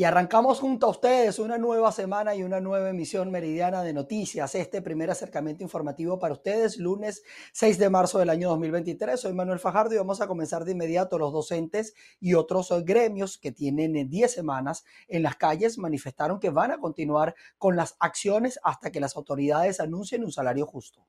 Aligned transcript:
Y 0.00 0.04
arrancamos 0.04 0.60
junto 0.60 0.86
a 0.86 0.88
ustedes 0.88 1.38
una 1.38 1.58
nueva 1.58 1.92
semana 1.92 2.34
y 2.34 2.42
una 2.42 2.58
nueva 2.58 2.88
emisión 2.88 3.30
meridiana 3.30 3.82
de 3.82 3.92
noticias. 3.92 4.54
Este 4.54 4.80
primer 4.80 5.10
acercamiento 5.10 5.62
informativo 5.62 6.18
para 6.18 6.32
ustedes, 6.32 6.78
lunes 6.78 7.22
6 7.52 7.76
de 7.76 7.90
marzo 7.90 8.18
del 8.18 8.30
año 8.30 8.48
2023. 8.48 9.20
Soy 9.20 9.34
Manuel 9.34 9.58
Fajardo 9.58 9.94
y 9.94 9.98
vamos 9.98 10.22
a 10.22 10.26
comenzar 10.26 10.64
de 10.64 10.72
inmediato. 10.72 11.18
Los 11.18 11.34
docentes 11.34 11.92
y 12.18 12.32
otros 12.32 12.72
gremios 12.86 13.36
que 13.36 13.52
tienen 13.52 14.08
10 14.08 14.32
semanas 14.32 14.86
en 15.06 15.22
las 15.22 15.36
calles 15.36 15.76
manifestaron 15.76 16.40
que 16.40 16.48
van 16.48 16.70
a 16.70 16.78
continuar 16.78 17.34
con 17.58 17.76
las 17.76 17.96
acciones 18.00 18.58
hasta 18.62 18.90
que 18.90 19.00
las 19.00 19.18
autoridades 19.18 19.80
anuncien 19.80 20.24
un 20.24 20.32
salario 20.32 20.64
justo. 20.64 21.04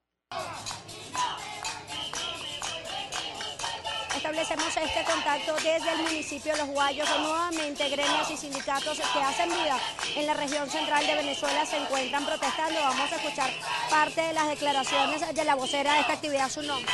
Establecemos 4.32 4.90
este 4.90 5.04
contacto 5.04 5.54
desde 5.56 5.92
el 5.92 6.02
municipio 6.04 6.52
de 6.52 6.58
Los 6.60 6.68
Guayos. 6.68 7.06
Nuevamente 7.20 7.88
gremios 7.90 8.30
y 8.30 8.36
sindicatos 8.38 8.98
que 8.98 9.20
hacen 9.20 9.50
vida 9.50 9.78
en 10.16 10.26
la 10.26 10.32
región 10.32 10.70
central 10.70 11.06
de 11.06 11.14
Venezuela 11.16 11.66
se 11.66 11.76
encuentran 11.76 12.24
protestando. 12.24 12.80
Vamos 12.80 13.12
a 13.12 13.16
escuchar 13.16 13.50
parte 13.90 14.22
de 14.22 14.32
las 14.32 14.48
declaraciones 14.48 15.34
de 15.34 15.44
la 15.44 15.54
vocera 15.54 15.94
de 15.94 16.00
esta 16.00 16.14
actividad, 16.14 16.48
su 16.48 16.62
nombre. 16.62 16.90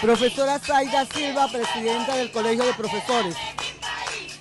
Profesora 0.00 0.60
Zaida 0.60 1.04
Silva, 1.06 1.48
presidenta 1.48 2.14
del 2.14 2.30
Colegio 2.30 2.64
de 2.64 2.74
Profesores. 2.74 3.34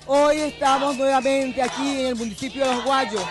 Hoy 0.05 0.41
estamos 0.41 0.97
nuevamente 0.97 1.63
aquí 1.63 2.01
en 2.01 2.07
el 2.07 2.15
municipio 2.15 2.67
de 2.67 2.75
Los 2.75 2.85
Guayos 2.85 3.23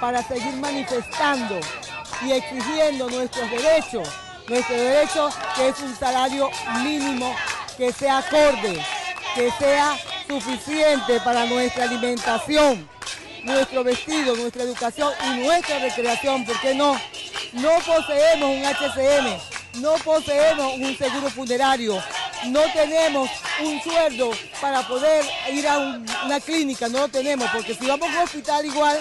para 0.00 0.22
seguir 0.22 0.54
manifestando 0.54 1.58
y 2.24 2.32
exigiendo 2.32 3.10
nuestros 3.10 3.50
derechos, 3.50 4.08
nuestro 4.46 4.76
derecho 4.76 5.28
que 5.56 5.68
es 5.68 5.80
un 5.80 5.96
salario 5.96 6.50
mínimo 6.84 7.34
que 7.76 7.92
sea 7.92 8.18
acorde, 8.18 8.84
que 9.34 9.50
sea 9.58 9.96
suficiente 10.28 11.20
para 11.20 11.46
nuestra 11.46 11.84
alimentación, 11.84 12.88
nuestro 13.44 13.82
vestido, 13.84 14.36
nuestra 14.36 14.62
educación 14.62 15.12
y 15.26 15.40
nuestra 15.40 15.78
recreación, 15.78 16.44
¿por 16.44 16.60
qué 16.60 16.74
no? 16.74 17.00
No 17.52 17.70
poseemos 17.86 18.50
un 18.50 18.64
HCM, 18.64 19.80
no 19.80 19.94
poseemos 19.94 20.74
un 20.74 20.96
seguro 20.96 21.30
funerario, 21.30 22.02
no 22.46 22.60
tenemos 22.72 23.30
un 23.60 23.80
sueldo 23.82 24.30
para 24.60 24.86
poder 24.86 25.24
ir 25.50 25.66
a 25.66 25.78
una 25.78 26.40
clínica, 26.40 26.88
no 26.88 27.00
lo 27.00 27.08
tenemos, 27.08 27.48
porque 27.50 27.74
si 27.74 27.86
vamos 27.86 28.08
a 28.08 28.12
un 28.12 28.18
hospital 28.18 28.64
igual, 28.64 28.98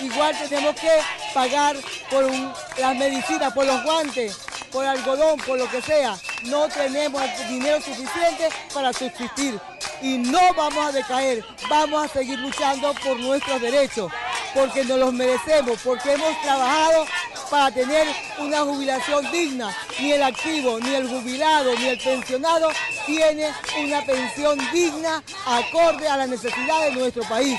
igual 0.00 0.36
tenemos 0.48 0.74
que 0.76 0.90
pagar 1.32 1.76
por 2.10 2.30
las 2.78 2.96
medicinas, 2.96 3.52
por 3.52 3.66
los 3.66 3.82
guantes, 3.84 4.38
por 4.70 4.84
algodón, 4.84 5.38
por 5.40 5.58
lo 5.58 5.68
que 5.70 5.80
sea. 5.82 6.16
No 6.44 6.68
tenemos 6.68 7.22
dinero 7.48 7.80
suficiente 7.80 8.48
para 8.72 8.92
subsistir 8.92 9.58
y 10.02 10.18
no 10.18 10.52
vamos 10.54 10.86
a 10.86 10.92
decaer. 10.92 11.44
Vamos 11.70 12.04
a 12.04 12.08
seguir 12.08 12.38
luchando 12.38 12.92
por 13.02 13.18
nuestros 13.18 13.60
derechos, 13.60 14.12
porque 14.52 14.84
nos 14.84 14.98
los 14.98 15.12
merecemos, 15.12 15.80
porque 15.82 16.12
hemos 16.12 16.40
trabajado 16.42 17.06
para 17.50 17.70
tener 17.70 18.06
una 18.38 18.60
jubilación 18.60 19.30
digna. 19.30 19.74
Ni 19.98 20.12
el 20.12 20.22
activo, 20.22 20.78
ni 20.80 20.94
el 20.94 21.08
jubilado, 21.08 21.74
ni 21.78 21.86
el 21.86 21.98
pensionado 21.98 22.68
tiene 23.06 23.50
una 23.82 24.04
pensión 24.04 24.58
digna 24.70 25.22
acorde 25.46 26.08
a 26.08 26.18
la 26.18 26.26
necesidad 26.26 26.82
de 26.82 26.92
nuestro 26.92 27.22
país. 27.24 27.58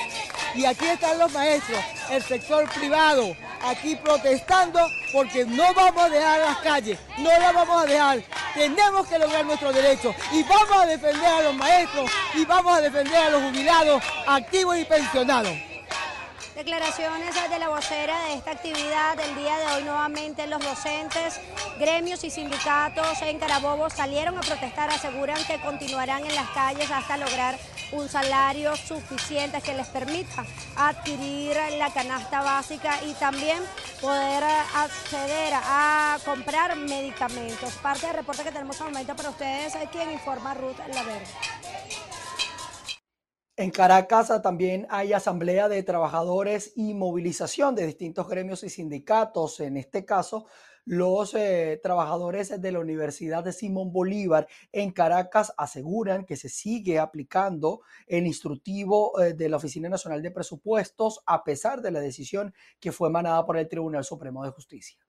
Y 0.54 0.64
aquí 0.64 0.86
están 0.86 1.18
los 1.18 1.32
maestros, 1.32 1.80
el 2.10 2.22
sector 2.22 2.68
privado, 2.70 3.36
aquí 3.66 3.96
protestando 3.96 4.80
porque 5.12 5.44
no 5.44 5.74
vamos 5.74 6.04
a 6.04 6.08
dejar 6.08 6.40
las 6.40 6.58
calles, 6.58 6.98
no 7.18 7.28
las 7.28 7.54
vamos 7.54 7.82
a 7.82 7.86
dejar. 7.86 8.22
Tenemos 8.54 9.06
que 9.06 9.18
lograr 9.18 9.44
nuestros 9.44 9.74
derechos 9.74 10.14
y 10.32 10.42
vamos 10.44 10.76
a 10.82 10.86
defender 10.86 11.26
a 11.26 11.42
los 11.42 11.54
maestros 11.54 12.10
y 12.34 12.44
vamos 12.44 12.78
a 12.78 12.80
defender 12.80 13.16
a 13.16 13.30
los 13.30 13.42
jubilados, 13.42 14.02
activos 14.26 14.78
y 14.78 14.84
pensionados. 14.84 15.75
Declaraciones 16.56 17.34
de 17.50 17.58
la 17.58 17.68
vocera 17.68 18.18
de 18.24 18.34
esta 18.36 18.52
actividad 18.52 19.14
del 19.14 19.34
día 19.36 19.58
de 19.58 19.66
hoy. 19.66 19.82
Nuevamente 19.84 20.46
los 20.46 20.64
docentes, 20.64 21.38
gremios 21.78 22.24
y 22.24 22.30
sindicatos 22.30 23.20
en 23.20 23.38
Carabobo 23.38 23.90
salieron 23.90 24.38
a 24.38 24.40
protestar. 24.40 24.88
Aseguran 24.88 25.36
que 25.44 25.60
continuarán 25.60 26.24
en 26.24 26.34
las 26.34 26.48
calles 26.52 26.90
hasta 26.90 27.18
lograr 27.18 27.58
un 27.92 28.08
salario 28.08 28.74
suficiente 28.74 29.60
que 29.60 29.74
les 29.74 29.86
permita 29.88 30.46
adquirir 30.76 31.58
la 31.76 31.92
canasta 31.92 32.40
básica 32.40 33.04
y 33.04 33.12
también 33.12 33.62
poder 34.00 34.42
acceder 34.74 35.52
a 35.54 36.16
comprar 36.24 36.74
medicamentos. 36.74 37.74
Parte 37.82 38.06
del 38.06 38.16
reporte 38.16 38.44
que 38.44 38.52
tenemos 38.52 38.80
al 38.80 38.92
momento 38.92 39.14
para 39.14 39.28
ustedes, 39.28 39.74
quien 39.92 40.10
informa 40.10 40.54
Ruth 40.54 40.78
Laver. 40.88 41.22
En 43.58 43.70
Caracas 43.70 44.30
también 44.42 44.86
hay 44.90 45.14
asamblea 45.14 45.70
de 45.70 45.82
trabajadores 45.82 46.74
y 46.76 46.92
movilización 46.92 47.74
de 47.74 47.86
distintos 47.86 48.28
gremios 48.28 48.62
y 48.62 48.68
sindicatos. 48.68 49.60
En 49.60 49.78
este 49.78 50.04
caso, 50.04 50.44
los 50.84 51.34
eh, 51.34 51.80
trabajadores 51.82 52.60
de 52.60 52.72
la 52.72 52.80
Universidad 52.80 53.42
de 53.42 53.54
Simón 53.54 53.94
Bolívar 53.94 54.46
en 54.72 54.90
Caracas 54.90 55.54
aseguran 55.56 56.26
que 56.26 56.36
se 56.36 56.50
sigue 56.50 56.98
aplicando 56.98 57.80
el 58.06 58.26
instructivo 58.26 59.18
eh, 59.22 59.32
de 59.32 59.48
la 59.48 59.56
Oficina 59.56 59.88
Nacional 59.88 60.20
de 60.20 60.32
Presupuestos 60.32 61.22
a 61.24 61.42
pesar 61.42 61.80
de 61.80 61.92
la 61.92 62.00
decisión 62.00 62.52
que 62.78 62.92
fue 62.92 63.08
emanada 63.08 63.46
por 63.46 63.56
el 63.56 63.70
Tribunal 63.70 64.04
Supremo 64.04 64.44
de 64.44 64.50
Justicia. 64.50 65.05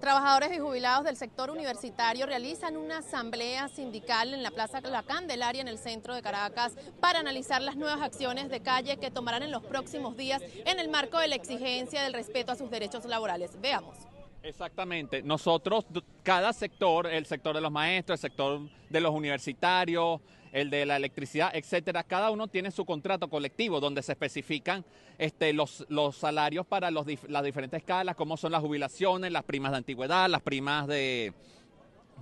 Trabajadores 0.00 0.56
y 0.56 0.60
jubilados 0.60 1.04
del 1.04 1.16
sector 1.16 1.50
universitario 1.50 2.24
realizan 2.24 2.76
una 2.76 2.98
asamblea 2.98 3.68
sindical 3.68 4.32
en 4.32 4.44
la 4.44 4.52
Plaza 4.52 4.80
La 4.82 5.02
Candelaria 5.02 5.60
en 5.60 5.66
el 5.66 5.76
centro 5.76 6.14
de 6.14 6.22
Caracas 6.22 6.76
para 7.00 7.18
analizar 7.18 7.60
las 7.60 7.76
nuevas 7.76 8.00
acciones 8.00 8.48
de 8.48 8.60
calle 8.60 8.98
que 8.98 9.10
tomarán 9.10 9.42
en 9.42 9.50
los 9.50 9.64
próximos 9.64 10.16
días 10.16 10.40
en 10.64 10.78
el 10.78 10.88
marco 10.88 11.18
de 11.18 11.26
la 11.26 11.34
exigencia 11.34 12.00
del 12.02 12.12
respeto 12.12 12.52
a 12.52 12.56
sus 12.56 12.70
derechos 12.70 13.06
laborales. 13.06 13.60
Veamos. 13.60 13.96
Exactamente. 14.44 15.20
Nosotros, 15.22 15.84
cada 16.22 16.52
sector, 16.52 17.08
el 17.08 17.26
sector 17.26 17.56
de 17.56 17.60
los 17.60 17.72
maestros, 17.72 18.20
el 18.20 18.30
sector 18.30 18.60
de 18.88 19.00
los 19.00 19.12
universitarios, 19.12 20.20
el 20.52 20.70
de 20.70 20.86
la 20.86 20.96
electricidad, 20.96 21.50
etcétera, 21.54 22.04
cada 22.04 22.30
uno 22.30 22.48
tiene 22.48 22.70
su 22.70 22.84
contrato 22.84 23.28
colectivo 23.28 23.80
donde 23.80 24.02
se 24.02 24.12
especifican 24.12 24.84
este, 25.18 25.52
los, 25.52 25.86
salarios 26.12 26.66
para 26.66 26.90
las 26.90 27.44
diferentes 27.44 27.78
escalas, 27.78 28.16
como 28.16 28.36
son 28.36 28.52
las 28.52 28.60
jubilaciones, 28.60 29.32
las 29.32 29.44
primas 29.44 29.72
de 29.72 29.78
antigüedad, 29.78 30.28
las 30.28 30.42
primas 30.42 30.86
de 30.86 31.32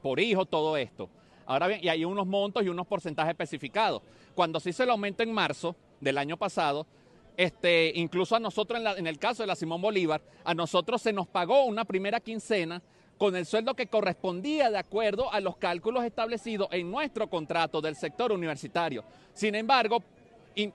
por 0.03 0.21
hijo, 0.21 0.47
todo 0.47 0.77
esto. 0.77 1.09
Ahora 1.47 1.69
bien, 1.69 1.81
y 1.83 1.89
hay 1.89 2.05
unos 2.05 2.27
montos 2.27 2.65
y 2.65 2.69
unos 2.69 2.87
porcentajes 2.87 3.31
especificados. 3.31 4.03
Cuando 4.35 4.61
se 4.61 4.71
hizo 4.71 4.83
el 4.83 4.91
aumento 4.91 5.23
en 5.23 5.33
marzo 5.33 5.77
del 6.01 6.19
año 6.19 6.37
pasado, 6.37 6.87
este, 7.37 7.93
incluso 7.95 8.35
a 8.35 8.41
nosotros, 8.41 8.81
en, 8.81 8.87
en 8.99 9.07
el 9.07 9.19
caso 9.19 9.43
de 9.43 9.47
la 9.47 9.55
Simón 9.55 9.81
Bolívar, 9.81 10.23
a 10.45 10.55
nosotros 10.55 11.03
se 11.03 11.13
nos 11.13 11.29
pagó 11.29 11.65
una 11.65 11.85
primera 11.85 12.21
quincena 12.21 12.83
con 13.19 13.35
el 13.37 13.47
sueldo 13.47 13.75
que 13.75 13.87
correspondía 13.87 14.71
de 14.71 14.79
acuerdo 14.79 15.33
a 15.33 15.41
los 15.41 15.57
cálculos 15.57 16.05
establecidos 16.05 16.69
en 16.71 16.91
nuestro 16.91 17.29
contrato 17.29 17.81
del 17.81 17.97
sector 17.97 18.33
universitario. 18.33 19.05
Sin 19.33 19.55
embargo, 19.55 20.03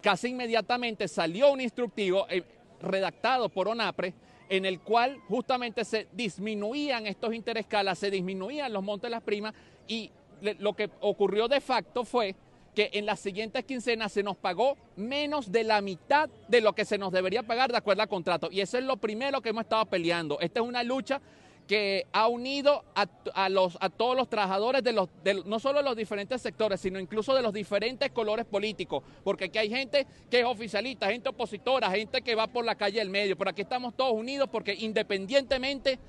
casi 0.01 0.29
inmediatamente 0.29 1.07
salió 1.07 1.51
un 1.51 1.61
instructivo 1.61 2.25
eh, 2.29 2.43
redactado 2.81 3.49
por 3.49 3.67
ONAPRE 3.67 4.13
en 4.49 4.65
el 4.65 4.81
cual 4.81 5.17
justamente 5.29 5.85
se 5.85 6.07
disminuían 6.11 7.07
estos 7.07 7.33
interescalas, 7.33 7.99
se 7.99 8.11
disminuían 8.11 8.73
los 8.73 8.83
montos 8.83 9.09
de 9.09 9.11
las 9.11 9.23
primas 9.23 9.53
y 9.87 10.11
lo 10.59 10.73
que 10.73 10.89
ocurrió 10.99 11.47
de 11.47 11.61
facto 11.61 12.03
fue 12.03 12.35
que 12.75 12.89
en 12.93 13.05
las 13.05 13.19
siguientes 13.19 13.63
quincenas 13.65 14.11
se 14.11 14.23
nos 14.23 14.37
pagó 14.37 14.77
menos 14.95 15.51
de 15.51 15.63
la 15.63 15.81
mitad 15.81 16.29
de 16.47 16.61
lo 16.61 16.73
que 16.73 16.85
se 16.85 16.97
nos 16.97 17.11
debería 17.11 17.43
pagar 17.43 17.71
de 17.71 17.77
acuerdo 17.77 18.01
al 18.01 18.09
contrato. 18.09 18.49
Y 18.51 18.61
eso 18.61 18.77
es 18.77 18.83
lo 18.83 18.97
primero 18.97 19.41
que 19.41 19.49
hemos 19.49 19.63
estado 19.63 19.85
peleando. 19.85 20.39
Esta 20.39 20.61
es 20.61 20.65
una 20.65 20.83
lucha 20.83 21.21
que 21.67 22.05
ha 22.11 22.27
unido 22.27 22.83
a, 22.95 23.49
los, 23.49 23.77
a 23.79 23.89
todos 23.89 24.15
los 24.15 24.29
trabajadores, 24.29 24.83
de 24.83 24.93
los, 24.93 25.09
no 25.45 25.59
solo 25.59 25.79
de 25.79 25.85
los 25.85 25.95
diferentes 25.95 26.41
sectores, 26.41 26.81
sino 26.81 26.99
incluso 26.99 27.33
de 27.33 27.41
los 27.41 27.53
diferentes 27.53 28.11
colores 28.11 28.45
políticos, 28.45 29.03
porque 29.23 29.45
aquí 29.45 29.57
hay 29.57 29.69
gente 29.69 30.05
que 30.29 30.41
es 30.41 30.45
oficialista, 30.45 31.07
gente 31.07 31.29
opositora, 31.29 31.89
gente 31.91 32.21
que 32.21 32.35
va 32.35 32.47
por 32.47 32.65
la 32.65 32.75
calle 32.75 32.99
del 32.99 33.09
medio, 33.09 33.37
pero 33.37 33.51
aquí 33.51 33.61
estamos 33.61 33.95
todos 33.95 34.13
unidos 34.13 34.49
porque 34.51 34.73
independientemente 34.73 35.99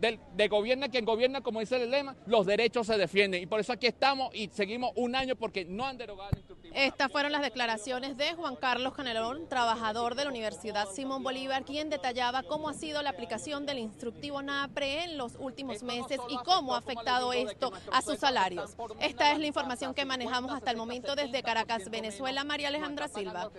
de 0.00 0.48
gobierna 0.48 0.88
quien 0.88 1.04
gobierna, 1.04 1.40
como 1.40 1.60
dice 1.60 1.82
el 1.82 1.90
lema, 1.90 2.16
los 2.26 2.46
derechos 2.46 2.86
se 2.86 2.96
defienden. 2.96 3.42
Y 3.42 3.46
por 3.46 3.60
eso 3.60 3.72
aquí 3.72 3.86
estamos 3.86 4.34
y 4.34 4.48
seguimos 4.48 4.92
un 4.96 5.14
año 5.14 5.36
porque 5.36 5.64
no 5.64 5.86
han 5.86 5.96
derogado 5.96 6.30
el 6.32 6.38
instructivo. 6.38 6.74
Estas 6.74 7.10
fueron 7.12 7.32
las 7.32 7.42
declaraciones 7.42 8.16
de 8.16 8.34
Juan 8.34 8.56
Carlos 8.56 8.94
Canelón, 8.94 9.48
trabajador 9.48 10.14
de 10.14 10.24
la 10.24 10.30
Universidad 10.30 10.88
Simón 10.88 11.22
Bolívar, 11.22 11.64
quien 11.64 11.90
detallaba 11.90 12.42
cómo 12.42 12.68
ha 12.68 12.74
sido 12.74 13.02
la 13.02 13.10
aplicación 13.10 13.66
del 13.66 13.78
instructivo 13.78 14.42
NAPRE 14.42 15.04
en 15.04 15.18
los 15.18 15.36
últimos 15.38 15.82
meses 15.82 16.20
y 16.28 16.36
cómo 16.38 16.74
ha 16.74 16.78
afectado 16.78 17.32
esto 17.32 17.72
a 17.92 18.02
sus 18.02 18.18
salarios. 18.18 18.76
Esta 19.00 19.32
es 19.32 19.38
la 19.38 19.46
información 19.46 19.94
que 19.94 20.04
manejamos 20.04 20.52
hasta 20.52 20.70
el 20.70 20.76
momento 20.76 21.14
desde 21.14 21.42
Caracas, 21.42 21.90
Venezuela. 21.90 22.44
María 22.44 22.68
Alejandra 22.68 23.08
Silva. 23.08 23.50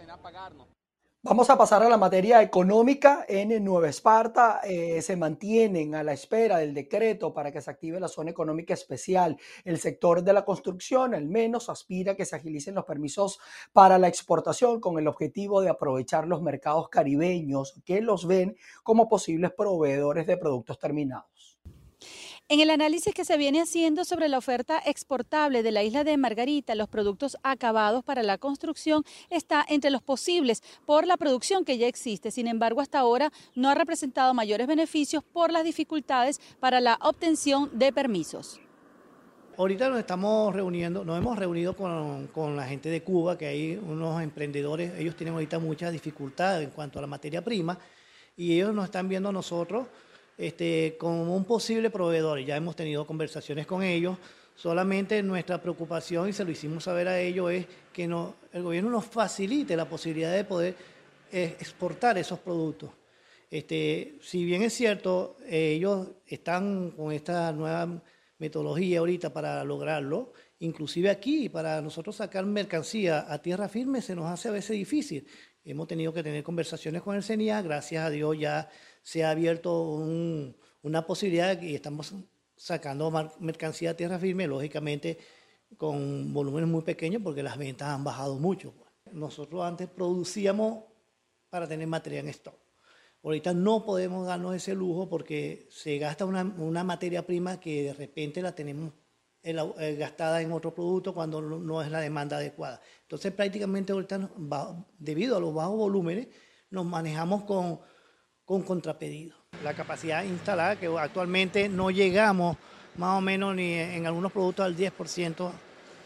Vamos 1.24 1.52
a 1.52 1.56
pasar 1.56 1.84
a 1.84 1.90
la 1.90 1.98
materia 1.98 2.42
económica. 2.42 3.28
En 3.30 3.64
Nueva 3.64 3.90
Esparta 3.90 4.62
eh, 4.64 5.04
se 5.04 5.16
mantienen 5.16 5.94
a 5.94 6.02
la 6.02 6.14
espera 6.14 6.58
del 6.58 6.74
decreto 6.74 7.32
para 7.32 7.52
que 7.52 7.62
se 7.62 7.70
active 7.70 8.00
la 8.00 8.08
zona 8.08 8.32
económica 8.32 8.74
especial. 8.74 9.38
El 9.64 9.78
sector 9.78 10.24
de 10.24 10.34
la 10.34 10.44
construcción 10.44 11.14
al 11.14 11.28
menos 11.28 11.70
aspira 11.70 12.14
a 12.14 12.16
que 12.16 12.26
se 12.26 12.36
agilicen 12.36 12.74
los 12.74 12.86
permisos 12.86 13.38
para 13.72 14.00
la 14.00 14.08
exportación 14.08 14.80
con 14.80 14.98
el 14.98 15.08
objetivo 15.08 15.62
de 15.62 15.70
aprovechar 15.70 16.28
los 16.28 16.42
mercados 16.42 16.90
caribeños 16.90 17.80
que 17.86 18.02
los 18.02 18.26
ven 18.26 18.58
como 18.82 19.08
posibles 19.08 19.52
proveedores 19.56 20.26
de 20.26 20.38
productos 20.38 20.80
terminados. 20.80 21.31
En 22.51 22.59
el 22.59 22.69
análisis 22.69 23.13
que 23.13 23.24
se 23.24 23.38
viene 23.38 23.62
haciendo 23.62 24.03
sobre 24.03 24.27
la 24.27 24.38
oferta 24.38 24.77
exportable 24.86 25.63
de 25.63 25.71
la 25.71 25.83
isla 25.83 26.03
de 26.03 26.18
Margarita, 26.18 26.75
los 26.75 26.89
productos 26.89 27.38
acabados 27.44 28.03
para 28.03 28.24
la 28.24 28.38
construcción 28.38 29.06
está 29.30 29.65
entre 29.69 29.89
los 29.89 30.01
posibles 30.01 30.62
por 30.86 31.07
la 31.07 31.15
producción 31.15 31.63
que 31.63 31.77
ya 31.77 31.88
existe. 31.88 32.30
Sin 32.30 32.48
embargo, 32.48 32.81
hasta 32.81 33.00
ahora 33.00 33.31
no 33.56 33.69
ha 33.69 33.74
representado 33.74 34.33
mayores 34.33 34.68
beneficios 34.68 35.24
por 35.24 35.50
las 35.50 35.63
dificultades 35.63 36.42
para 36.59 36.81
la 36.81 37.00
obtención 37.03 37.69
de 37.71 37.94
permisos. 37.94 38.59
Ahorita 39.57 39.88
nos 39.88 40.00
estamos 40.00 40.53
reuniendo, 40.53 41.06
nos 41.06 41.18
hemos 41.18 41.39
reunido 41.39 41.74
con, 41.74 42.27
con, 42.33 42.57
la 42.57 42.68
gente 42.68 42.89
de 42.89 43.01
Cuba, 43.01 43.38
que 43.38 43.48
hay 43.48 43.77
unos 43.77 44.21
emprendedores, 44.21 44.92
ellos 45.00 45.15
tienen 45.15 45.36
ahorita 45.36 45.57
muchas 45.57 45.94
dificultades 45.94 46.68
en 46.68 46.71
cuanto 46.71 47.00
a 47.00 47.01
la 47.01 47.07
materia 47.07 47.42
prima 47.42 47.80
y 48.36 48.56
ellos 48.56 48.75
nos 48.75 48.83
están 48.83 49.07
viendo 49.07 49.30
a 49.30 49.31
nosotros 49.31 49.88
este, 50.38 50.95
como 51.00 51.36
un 51.36 51.45
posible 51.45 51.89
proveedor. 51.89 52.39
Ya 52.39 52.56
hemos 52.56 52.75
tenido 52.75 53.06
conversaciones 53.06 53.66
con 53.66 53.83
ellos. 53.83 54.18
Solamente 54.56 55.24
nuestra 55.24 55.62
preocupación, 55.62 56.30
y 56.30 56.33
se 56.33 56.44
lo 56.44 56.51
hicimos 56.51 56.83
saber 56.83 57.07
a 57.07 57.19
ellos, 57.19 57.51
es 57.51 57.66
que 57.92 58.04
el 58.04 58.63
gobierno 58.63 58.89
nos 58.89 59.06
facilite 59.06 59.75
la 59.75 59.86
posibilidad 59.86 60.33
de 60.33 60.44
poder 60.44 60.75
eh, 61.31 61.56
exportar 61.60 62.18
esos 62.18 62.39
productos. 62.39 62.92
Este, 63.50 64.18
si 64.22 64.45
bien 64.45 64.62
es 64.62 64.74
cierto, 64.74 65.38
ellos 65.48 66.07
están 66.28 66.92
con 66.92 67.12
esta 67.12 67.51
nueva 67.51 68.01
metodología 68.38 69.00
ahorita 69.00 69.34
para 69.34 69.63
lograrlo, 69.63 70.34
inclusive 70.62 71.10
aquí, 71.10 71.50
para 71.50 71.81
nosotros 71.81 72.16
sacar 72.16 72.46
mercancía 72.46 73.31
a 73.31 73.42
tierra 73.42 73.68
firme 73.68 74.02
se 74.02 74.16
nos 74.16 74.25
hace 74.25 74.48
a 74.48 74.52
veces 74.52 74.78
difícil. 74.78 75.28
Hemos 75.63 75.88
tenido 75.88 76.13
que 76.13 76.24
tener 76.24 76.44
conversaciones 76.44 77.02
con 77.02 77.16
el 77.16 77.24
CENIA, 77.24 77.62
gracias 77.62 78.06
a 78.06 78.10
Dios 78.10 78.38
ya 78.40 78.69
se 79.04 79.24
ha 79.24 79.31
abierto 79.31 79.84
una 80.81 81.06
posibilidad 81.06 81.62
y 81.62 81.75
estamos 81.75 82.13
sacando 82.56 83.12
mercancía 83.40 83.92
a 83.92 83.94
tierra 83.96 84.19
firme, 84.19 84.48
lógicamente 84.48 85.18
con 85.78 86.34
volúmenes 86.34 86.69
muy 86.69 86.81
pequeños 86.84 87.22
porque 87.24 87.44
las 87.44 87.58
ventas 87.58 87.90
han 87.90 88.04
bajado 88.04 88.38
mucho. 88.38 88.74
Pues. 88.74 89.16
Nosotros 89.16 89.63
antes 89.63 89.90
producíamos 89.90 90.84
para 91.50 91.68
tener 91.68 91.88
material 91.88 92.25
en 92.25 92.30
stock. 92.30 92.56
Ahorita 93.24 93.54
no 93.54 93.86
podemos 93.86 94.25
darnos 94.25 94.56
ese 94.56 94.74
lujo 94.74 95.08
porque 95.08 95.68
se 95.69 95.98
gasta 96.00 96.25
una, 96.25 96.84
materia 96.84 97.25
prima 97.25 97.60
que 97.60 97.84
de 97.84 97.94
repente 97.94 98.42
la 98.42 98.54
tenemos 98.54 98.94
gastada 99.98 100.42
en 100.42 100.52
otro 100.52 100.74
producto 100.74 101.14
cuando 101.14 101.42
no 101.42 101.82
es 101.82 101.90
la 101.90 102.00
demanda 102.00 102.38
adecuada. 102.38 102.80
Entonces 103.04 103.32
prácticamente 103.32 103.92
ahorita, 103.92 104.30
debido 105.00 105.38
a 105.38 105.40
los 105.40 105.54
bajos 105.54 105.78
volúmenes, 105.78 106.28
nos 106.70 106.86
manejamos 106.86 107.44
con 107.44 107.80
con 108.52 108.64
contrapedido. 108.64 109.34
La 109.64 109.74
capacidad 109.74 110.24
instalada, 110.24 110.76
que 110.76 110.88
actualmente 110.88 111.70
no 111.70 111.90
llegamos 111.90 112.58
más 112.98 113.18
o 113.18 113.22
menos 113.22 113.56
ni 113.56 113.76
en 113.76 114.06
algunos 114.06 114.32
productos 114.34 114.66
al 114.66 114.76
10% 114.76 115.52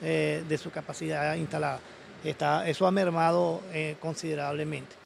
eh, 0.04 0.44
de 0.48 0.58
su 0.60 0.70
capacidad 0.70 1.36
instalada. 1.38 1.80
Está, 2.24 2.68
eso 2.70 2.86
ha 2.86 2.92
mermado 2.92 3.62
eh, 3.74 3.96
considerablemente. 4.00 5.05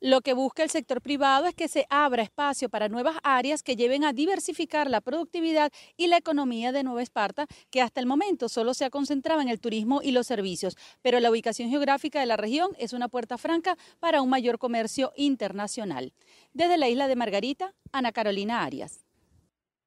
Lo 0.00 0.20
que 0.20 0.34
busca 0.34 0.62
el 0.62 0.70
sector 0.70 1.00
privado 1.00 1.46
es 1.46 1.54
que 1.54 1.68
se 1.68 1.86
abra 1.88 2.22
espacio 2.22 2.68
para 2.68 2.88
nuevas 2.88 3.16
áreas 3.22 3.62
que 3.62 3.76
lleven 3.76 4.04
a 4.04 4.12
diversificar 4.12 4.90
la 4.90 5.00
productividad 5.00 5.72
y 5.96 6.08
la 6.08 6.18
economía 6.18 6.72
de 6.72 6.82
Nueva 6.82 7.02
Esparta, 7.02 7.46
que 7.70 7.80
hasta 7.80 8.00
el 8.00 8.06
momento 8.06 8.48
solo 8.48 8.74
se 8.74 8.84
ha 8.84 8.90
concentrado 8.90 9.40
en 9.40 9.48
el 9.48 9.60
turismo 9.60 10.02
y 10.02 10.12
los 10.12 10.26
servicios. 10.26 10.76
Pero 11.02 11.20
la 11.20 11.30
ubicación 11.30 11.70
geográfica 11.70 12.20
de 12.20 12.26
la 12.26 12.36
región 12.36 12.70
es 12.78 12.92
una 12.92 13.08
puerta 13.08 13.38
franca 13.38 13.76
para 13.98 14.20
un 14.20 14.28
mayor 14.28 14.58
comercio 14.58 15.12
internacional. 15.16 16.12
Desde 16.52 16.76
la 16.76 16.88
isla 16.88 17.08
de 17.08 17.16
Margarita, 17.16 17.74
Ana 17.92 18.12
Carolina 18.12 18.62
Arias. 18.62 19.06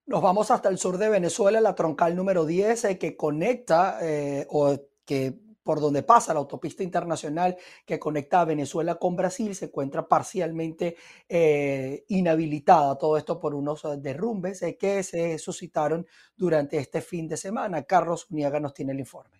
Nos 0.05 0.23
vamos 0.23 0.49
hasta 0.49 0.69
el 0.69 0.79
sur 0.79 0.97
de 0.97 1.07
Venezuela, 1.07 1.61
la 1.61 1.75
troncal 1.75 2.15
número 2.15 2.45
10, 2.45 2.85
eh, 2.85 2.97
que 2.97 3.15
conecta 3.15 3.99
eh, 4.01 4.47
o 4.49 4.75
que 5.05 5.35
por 5.63 5.79
donde 5.79 6.03
pasa 6.03 6.33
la 6.33 6.39
autopista 6.39 6.83
internacional 6.83 7.57
que 7.85 7.99
conecta 7.99 8.41
a 8.41 8.45
Venezuela 8.45 8.95
con 8.95 9.15
Brasil 9.15 9.55
se 9.55 9.65
encuentra 9.65 10.07
parcialmente 10.07 10.95
eh, 11.27 12.05
inhabilitada. 12.07 12.97
Todo 12.97 13.17
esto 13.17 13.39
por 13.39 13.55
unos 13.55 13.85
eh, 13.85 13.97
derrumbes 13.97 14.61
eh, 14.61 14.77
que 14.77 15.03
se 15.03 15.37
suscitaron 15.37 16.07
durante 16.35 16.77
este 16.77 17.01
fin 17.01 17.27
de 17.27 17.37
semana. 17.37 17.83
Carlos 17.83 18.27
Uniaga 18.29 18.59
nos 18.59 18.73
tiene 18.73 18.93
el 18.93 18.99
informe. 18.99 19.38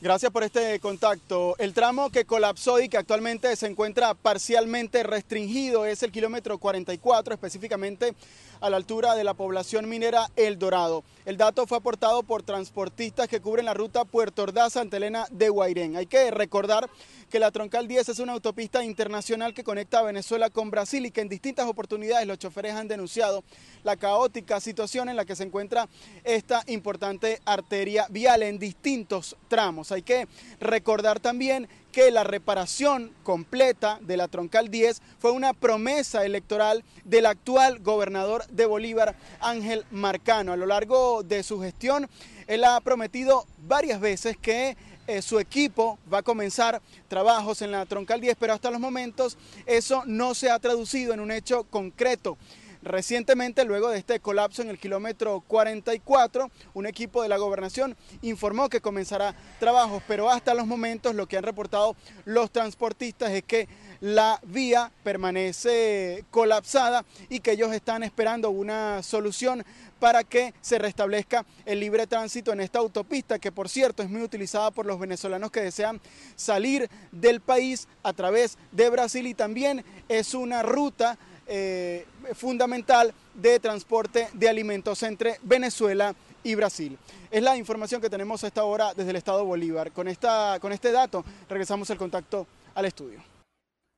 Gracias 0.00 0.30
por 0.30 0.44
este 0.44 0.78
contacto. 0.78 1.56
El 1.58 1.74
tramo 1.74 2.10
que 2.10 2.24
colapsó 2.24 2.78
y 2.78 2.88
que 2.88 2.98
actualmente 2.98 3.56
se 3.56 3.66
encuentra 3.66 4.14
parcialmente 4.14 5.02
restringido 5.02 5.86
es 5.86 6.04
el 6.04 6.12
kilómetro 6.12 6.58
44, 6.58 7.34
específicamente 7.34 8.14
a 8.60 8.70
la 8.70 8.76
altura 8.76 9.16
de 9.16 9.24
la 9.24 9.34
población 9.34 9.88
minera 9.88 10.30
El 10.36 10.56
Dorado. 10.56 11.02
El 11.24 11.36
dato 11.36 11.66
fue 11.66 11.78
aportado 11.78 12.22
por 12.22 12.44
transportistas 12.44 13.26
que 13.28 13.40
cubren 13.40 13.66
la 13.66 13.74
ruta 13.74 14.04
Puerto 14.04 14.44
Ordaz-Santa 14.44 14.96
Elena 14.96 15.26
de 15.30 15.48
Guairén. 15.48 15.96
Hay 15.96 16.06
que 16.06 16.30
recordar 16.30 16.88
que 17.28 17.38
la 17.38 17.50
Troncal 17.50 17.86
10 17.86 18.08
es 18.08 18.18
una 18.20 18.32
autopista 18.32 18.82
internacional 18.82 19.52
que 19.52 19.64
conecta 19.64 19.98
a 19.98 20.02
Venezuela 20.02 20.48
con 20.48 20.70
Brasil 20.70 21.04
y 21.06 21.10
que 21.10 21.20
en 21.20 21.28
distintas 21.28 21.66
oportunidades 21.66 22.26
los 22.26 22.38
choferes 22.38 22.74
han 22.74 22.88
denunciado 22.88 23.44
la 23.84 23.96
caótica 23.96 24.60
situación 24.60 25.08
en 25.08 25.16
la 25.16 25.24
que 25.24 25.36
se 25.36 25.44
encuentra 25.44 25.88
esta 26.24 26.62
importante 26.68 27.40
arteria 27.44 28.06
vial 28.08 28.42
en 28.42 28.58
distintos 28.58 29.36
tramos. 29.48 29.87
Hay 29.92 30.02
que 30.02 30.28
recordar 30.60 31.20
también 31.20 31.68
que 31.92 32.10
la 32.10 32.24
reparación 32.24 33.12
completa 33.22 33.98
de 34.02 34.16
la 34.16 34.28
Troncal 34.28 34.70
10 34.70 35.00
fue 35.18 35.32
una 35.32 35.52
promesa 35.52 36.24
electoral 36.24 36.84
del 37.04 37.26
actual 37.26 37.80
gobernador 37.80 38.46
de 38.48 38.66
Bolívar, 38.66 39.16
Ángel 39.40 39.84
Marcano. 39.90 40.52
A 40.52 40.56
lo 40.56 40.66
largo 40.66 41.22
de 41.22 41.42
su 41.42 41.60
gestión, 41.60 42.08
él 42.46 42.64
ha 42.64 42.80
prometido 42.80 43.46
varias 43.66 44.00
veces 44.00 44.36
que 44.36 44.76
eh, 45.06 45.22
su 45.22 45.38
equipo 45.38 45.98
va 46.12 46.18
a 46.18 46.22
comenzar 46.22 46.82
trabajos 47.08 47.62
en 47.62 47.72
la 47.72 47.86
Troncal 47.86 48.20
10, 48.20 48.36
pero 48.38 48.52
hasta 48.52 48.70
los 48.70 48.78
momentos 48.78 49.38
eso 49.64 50.02
no 50.04 50.34
se 50.34 50.50
ha 50.50 50.58
traducido 50.58 51.14
en 51.14 51.20
un 51.20 51.30
hecho 51.30 51.64
concreto. 51.64 52.36
Recientemente, 52.82 53.64
luego 53.64 53.88
de 53.88 53.98
este 53.98 54.20
colapso 54.20 54.62
en 54.62 54.70
el 54.70 54.78
kilómetro 54.78 55.40
44, 55.40 56.48
un 56.74 56.86
equipo 56.86 57.22
de 57.22 57.28
la 57.28 57.36
gobernación 57.36 57.96
informó 58.22 58.68
que 58.68 58.80
comenzará 58.80 59.34
trabajos, 59.58 60.02
pero 60.06 60.30
hasta 60.30 60.54
los 60.54 60.66
momentos 60.66 61.14
lo 61.16 61.26
que 61.26 61.36
han 61.36 61.42
reportado 61.42 61.96
los 62.24 62.52
transportistas 62.52 63.32
es 63.32 63.42
que 63.42 63.68
la 64.00 64.40
vía 64.44 64.92
permanece 65.02 66.24
colapsada 66.30 67.04
y 67.28 67.40
que 67.40 67.52
ellos 67.52 67.72
están 67.72 68.04
esperando 68.04 68.50
una 68.50 69.02
solución 69.02 69.64
para 69.98 70.22
que 70.22 70.54
se 70.60 70.78
restablezca 70.78 71.44
el 71.66 71.80
libre 71.80 72.06
tránsito 72.06 72.52
en 72.52 72.60
esta 72.60 72.78
autopista, 72.78 73.40
que 73.40 73.50
por 73.50 73.68
cierto 73.68 74.04
es 74.04 74.08
muy 74.08 74.22
utilizada 74.22 74.70
por 74.70 74.86
los 74.86 75.00
venezolanos 75.00 75.50
que 75.50 75.62
desean 75.62 76.00
salir 76.36 76.88
del 77.10 77.40
país 77.40 77.88
a 78.04 78.12
través 78.12 78.56
de 78.70 78.88
Brasil 78.88 79.26
y 79.26 79.34
también 79.34 79.84
es 80.08 80.34
una 80.34 80.62
ruta 80.62 81.18
eh, 81.48 82.06
fundamental 82.34 83.12
de 83.34 83.58
transporte 83.58 84.28
de 84.32 84.48
alimentos 84.48 85.02
entre 85.02 85.38
Venezuela 85.42 86.14
y 86.42 86.54
Brasil. 86.54 86.98
Es 87.30 87.42
la 87.42 87.56
información 87.56 88.00
que 88.00 88.10
tenemos 88.10 88.44
a 88.44 88.46
esta 88.46 88.64
hora 88.64 88.94
desde 88.94 89.10
el 89.10 89.16
Estado 89.16 89.44
Bolívar. 89.44 89.92
Con, 89.92 90.08
esta, 90.08 90.58
con 90.60 90.72
este 90.72 90.92
dato 90.92 91.24
regresamos 91.48 91.88
el 91.90 91.98
contacto 91.98 92.46
al 92.74 92.84
estudio. 92.84 93.22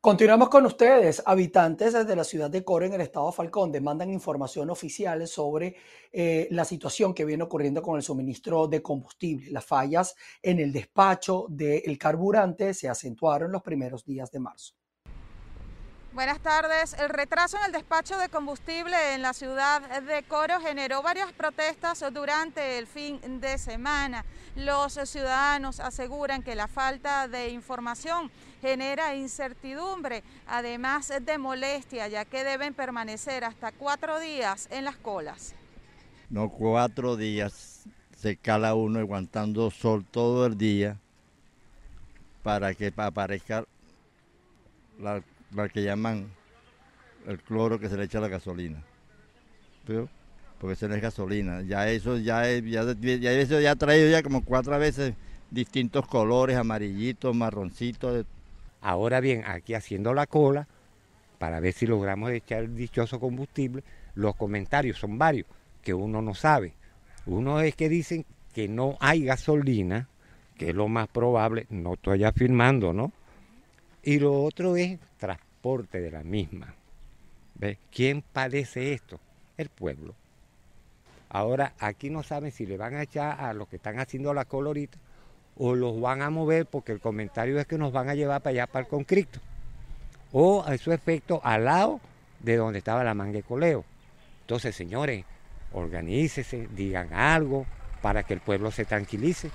Continuamos 0.03 0.49
con 0.49 0.65
ustedes. 0.65 1.23
Habitantes 1.27 1.93
de 2.07 2.17
la 2.17 2.25
ciudad 2.25 2.49
de 2.49 2.65
Coro 2.65 2.87
en 2.87 2.95
el 2.95 3.03
estado 3.03 3.31
Falcón 3.33 3.71
demandan 3.71 4.11
información 4.11 4.71
oficial 4.71 5.29
sobre 5.29 5.77
eh, 6.11 6.49
la 6.53 6.65
situación 6.65 7.13
que 7.13 7.27
viene 7.27 7.43
ocurriendo 7.43 7.83
con 7.83 7.97
el 7.97 8.03
suministro 8.03 8.67
de 8.67 8.81
combustible. 8.81 9.51
Las 9.51 9.67
fallas 9.67 10.15
en 10.43 10.59
el 10.59 10.73
despacho 10.73 11.45
del 11.51 11.99
carburante 11.99 12.73
se 12.73 12.89
acentuaron 12.89 13.53
los 13.53 13.61
primeros 13.61 14.03
días 14.07 14.31
de 14.31 14.41
marzo. 14.41 14.80
Buenas 16.13 16.41
tardes. 16.41 16.95
El 16.95 17.09
retraso 17.09 17.57
en 17.59 17.67
el 17.67 17.73
despacho 17.73 18.19
de 18.19 18.29
combustible 18.29 19.15
en 19.15 19.23
la 19.23 19.33
ciudad 19.33 20.03
de 20.03 20.25
Coro 20.25 20.59
generó 20.61 21.03
varias 21.03 21.33
protestas 21.33 22.05
durante 22.13 22.79
el 22.79 22.89
fin 22.89 23.21
de 23.41 23.57
semana. 23.59 24.25
Los 24.57 24.95
ciudadanos 24.95 25.79
aseguran 25.79 26.43
que 26.43 26.57
la 26.57 26.67
falta 26.67 27.29
de 27.29 27.51
información 27.51 28.29
genera 28.61 29.15
incertidumbre, 29.15 30.25
además 30.49 31.13
de 31.23 31.39
molestia, 31.39 32.09
ya 32.09 32.25
que 32.25 32.43
deben 32.43 32.75
permanecer 32.75 33.45
hasta 33.45 33.71
cuatro 33.71 34.19
días 34.19 34.67
en 34.73 34.87
las 34.87 34.97
colas. 34.97 35.55
No, 36.29 36.49
cuatro 36.49 37.17
días 37.17 37.85
se 38.17 38.37
cala 38.37 38.75
uno 38.75 38.99
aguantando 38.99 39.71
sol 39.71 40.05
todo 40.11 40.47
el 40.47 40.59
día 40.59 40.99
para 42.43 42.75
que 42.75 42.93
aparezca 42.97 43.65
la 44.99 45.23
la 45.55 45.69
que 45.69 45.83
llaman 45.83 46.31
el 47.27 47.39
cloro 47.41 47.79
que 47.79 47.89
se 47.89 47.97
le 47.97 48.05
echa 48.05 48.19
a 48.19 48.23
la 48.23 48.29
gasolina. 48.29 48.83
Pero, 49.87 50.09
porque 50.59 50.75
eso 50.75 50.89
no 50.89 50.95
es 50.95 51.03
gasolina. 51.03 51.63
Ya 51.63 51.89
eso 51.89 52.19
ya, 52.19 52.45
ya, 52.59 52.85
ya 52.95 53.33
eso 53.33 53.61
ya 53.61 53.73
ha 53.73 53.77
traído 53.77 54.11
ya 54.11 54.23
como 54.23 54.45
cuatro 54.45 54.79
veces 54.79 55.15
distintos 55.51 56.07
colores, 56.07 56.57
amarillitos, 56.57 57.35
marroncitos. 57.35 58.27
Ahora 58.81 59.21
bien, 59.21 59.45
aquí 59.47 59.75
haciendo 59.75 60.15
la 60.15 60.27
cola, 60.27 60.69
para 61.39 61.61
ver 61.61 61.73
si 61.73 61.87
logramos 61.87 62.31
echar 62.31 62.65
el 62.65 62.75
dichoso 62.75 63.19
combustible, 63.21 63.83
los 64.15 64.37
comentarios 64.37 64.99
son 64.99 65.19
varios, 65.19 65.47
que 65.83 65.95
uno 65.95 66.23
no 66.23 66.35
sabe. 66.35 66.75
Uno 67.27 67.61
es 67.61 67.75
que 67.75 67.89
dicen 67.89 68.25
que 68.53 68.69
no 68.69 68.97
hay 69.01 69.25
gasolina, 69.25 70.09
que 70.57 70.71
es 70.71 70.75
lo 70.75 70.89
más 70.89 71.09
probable, 71.09 71.67
no 71.71 71.95
estoy 71.95 72.25
afirmando, 72.25 72.93
¿no? 72.93 73.13
Y 74.03 74.19
lo 74.19 74.43
otro 74.43 74.77
es 74.77 74.99
transporte 75.19 76.01
de 76.01 76.11
la 76.11 76.23
misma. 76.23 76.75
¿Ve? 77.57 77.79
¿Quién 77.93 78.23
padece 78.23 78.93
esto? 78.93 79.21
El 79.57 79.69
pueblo. 79.69 80.15
Ahora, 81.29 81.75
aquí 81.79 82.11
no 82.11 82.23
saben 82.23 82.51
si 82.51 82.67
le 82.67 82.77
van 82.77 82.95
a 82.95 83.03
echar 83.03 83.41
a 83.41 83.53
los 83.53 83.69
que 83.69 83.77
están 83.77 84.01
haciendo 84.01 84.35
la 84.35 84.47
colorita 84.47 84.99
o 85.57 85.75
los 85.75 86.01
van 86.01 86.23
a 86.23 86.31
mover 86.31 86.67
porque 86.67 86.93
el 86.93 87.01
comentario 87.01 87.61
es 87.61 87.67
que 87.67 87.79
nos 87.79 87.93
van 87.93 88.09
a 88.09 88.15
llevar 88.15 88.41
para 88.41 88.51
allá, 88.51 88.67
para 88.67 88.85
el 88.85 88.89
concreto. 88.89 89.39
O 90.33 90.65
a 90.65 90.77
su 90.79 90.91
efecto 90.93 91.41
al 91.45 91.67
lado 91.67 92.01
de 92.41 92.57
donde 92.57 92.79
estaba 92.79 93.05
la 93.05 93.15
manga 93.15 93.35
de 93.35 93.43
coleo. 93.43 93.85
Entonces, 94.41 94.75
señores, 94.75 95.25
organícese, 95.73 96.69
digan 96.75 97.13
algo 97.13 97.67
para 98.01 98.23
que 98.23 98.35
el 98.35 98.41
pueblo 98.41 98.71
se 98.71 98.85
tranquilice. 98.85 99.51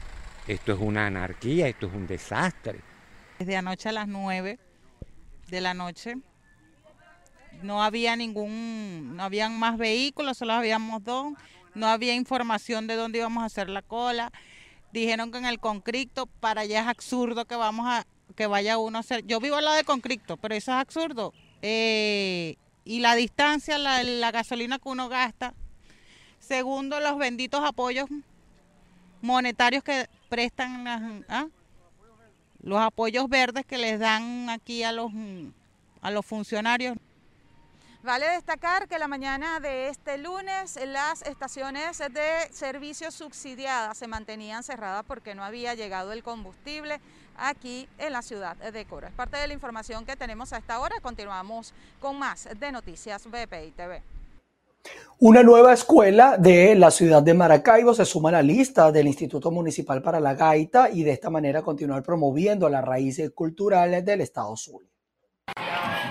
Esto 0.47 0.73
es 0.73 0.79
una 0.79 1.07
anarquía, 1.07 1.67
esto 1.67 1.87
es 1.87 1.93
un 1.93 2.07
desastre. 2.07 2.79
Desde 3.39 3.57
anoche 3.57 3.89
a 3.89 3.91
las 3.91 4.07
9 4.07 4.59
de 5.49 5.61
la 5.61 5.73
noche 5.73 6.15
no 7.61 7.83
había 7.83 8.15
ningún, 8.15 9.15
no 9.15 9.23
habían 9.23 9.57
más 9.57 9.77
vehículos, 9.77 10.37
solo 10.37 10.53
habíamos 10.53 11.03
dos, 11.03 11.33
no 11.73 11.87
había 11.87 12.13
información 12.15 12.87
de 12.87 12.95
dónde 12.95 13.19
íbamos 13.19 13.43
a 13.43 13.47
hacer 13.47 13.69
la 13.69 13.81
cola. 13.81 14.31
Dijeron 14.91 15.31
que 15.31 15.37
en 15.37 15.45
el 15.45 15.59
Concricto, 15.59 16.27
para 16.27 16.61
allá 16.61 16.81
es 16.81 16.87
absurdo 16.87 17.45
que 17.45 17.55
vamos 17.55 17.85
a, 17.87 18.05
que 18.35 18.47
vaya 18.47 18.77
uno 18.77 18.97
a 18.97 19.01
hacer. 19.01 19.25
Yo 19.25 19.39
vivo 19.39 19.57
al 19.57 19.65
lado 19.65 19.77
de 19.77 19.83
Concricto, 19.83 20.37
pero 20.37 20.55
eso 20.55 20.71
es 20.71 20.77
absurdo. 20.77 21.33
Eh, 21.61 22.55
y 22.85 22.99
la 22.99 23.15
distancia, 23.15 23.77
la, 23.77 24.31
gasolina 24.31 24.79
que 24.79 24.89
uno 24.89 25.09
gasta. 25.09 25.53
Segundo, 26.39 26.99
los 26.99 27.17
benditos 27.17 27.61
apoyos 27.63 28.07
monetarios 29.21 29.83
que 29.83 30.07
prestan 30.29 31.25
¿ah? 31.27 31.47
Los 32.65 32.81
apoyos 32.81 33.29
verdes 33.29 33.65
que 33.65 33.77
les 33.77 33.99
dan 33.99 34.49
aquí 34.49 34.83
a 34.83 34.91
los, 34.91 35.11
a 36.01 36.11
los 36.11 36.25
funcionarios. 36.25 36.97
Vale 38.03 38.27
destacar 38.29 38.87
que 38.87 38.99
la 38.99 39.07
mañana 39.07 39.59
de 39.59 39.89
este 39.89 40.17
lunes 40.17 40.77
las 40.87 41.21
estaciones 41.23 41.97
de 41.97 42.49
servicio 42.51 43.09
subsidiadas 43.09 43.97
se 43.97 44.07
mantenían 44.07 44.63
cerradas 44.63 45.03
porque 45.07 45.33
no 45.33 45.43
había 45.43 45.73
llegado 45.73 46.11
el 46.11 46.21
combustible 46.21 46.99
aquí 47.37 47.87
en 47.97 48.13
la 48.13 48.21
ciudad 48.21 48.55
de 48.57 48.85
Coro. 48.85 49.07
Es 49.07 49.13
parte 49.13 49.37
de 49.37 49.47
la 49.47 49.53
información 49.53 50.05
que 50.05 50.15
tenemos 50.15 50.53
a 50.53 50.57
esta 50.57 50.79
hora. 50.79 50.99
Continuamos 51.01 51.73
con 51.99 52.19
más 52.19 52.47
de 52.59 52.71
Noticias 52.71 53.25
BPI 53.25 53.71
TV. 53.71 54.14
Una 55.19 55.43
nueva 55.43 55.73
escuela 55.73 56.37
de 56.37 56.75
la 56.75 56.91
ciudad 56.91 57.23
de 57.23 57.33
Maracaibo 57.33 57.93
se 57.93 58.03
suma 58.03 58.29
a 58.29 58.33
la 58.33 58.41
lista 58.41 58.91
del 58.91 59.07
Instituto 59.07 59.49
Municipal 59.49 60.01
para 60.01 60.19
la 60.19 60.33
Gaita 60.33 60.89
y 60.89 61.03
de 61.03 61.11
esta 61.11 61.29
manera 61.29 61.61
continuar 61.61 62.03
promoviendo 62.03 62.67
las 62.67 62.83
raíces 62.83 63.31
culturales 63.31 64.03
del 64.03 64.21
Estado 64.21 64.55
Zulia. 64.57 64.94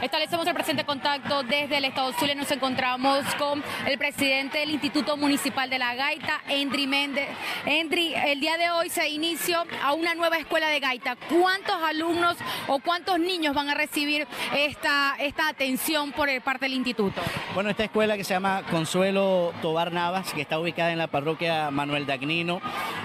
Establecemos 0.04 0.46
el 0.46 0.52
presente 0.52 0.84
contacto 0.84 1.42
desde 1.44 1.78
el 1.78 1.86
Estado 1.86 2.12
Zulia. 2.12 2.34
Nos 2.34 2.50
encontramos 2.50 3.24
con 3.36 3.64
el 3.86 3.96
presidente 3.96 4.58
del 4.58 4.68
Instituto 4.68 5.16
Municipal 5.16 5.70
de 5.70 5.78
la 5.78 5.94
Gaita, 5.94 6.42
Endri 6.46 6.86
Méndez. 6.86 7.26
Endri, 7.64 8.12
el 8.14 8.38
día 8.38 8.58
de 8.58 8.70
hoy 8.70 8.90
se 8.90 9.08
inició 9.08 9.64
a 9.82 9.94
una 9.94 10.14
nueva 10.14 10.36
escuela 10.36 10.68
de 10.68 10.78
Gaita. 10.78 11.16
¿Cuántos 11.16 11.82
alumnos 11.82 12.36
o 12.68 12.80
cuántos 12.80 13.18
niños 13.18 13.54
van 13.54 13.70
a 13.70 13.74
recibir 13.74 14.26
esta, 14.54 15.16
esta 15.18 15.48
atención 15.48 16.12
por 16.12 16.28
parte 16.42 16.66
del 16.66 16.74
instituto? 16.74 17.22
Bueno, 17.54 17.70
esta 17.70 17.84
escuela 17.84 18.18
que 18.18 18.24
se 18.24 18.34
llama 18.34 18.62
Consuelo 18.70 19.54
Tobar 19.62 19.90
Navas, 19.90 20.34
que 20.34 20.42
está 20.42 20.58
ubicada 20.58 20.92
en 20.92 20.98
la 20.98 21.06
parroquia 21.06 21.70
Manuel 21.70 22.04
Dagnino, 22.04 22.60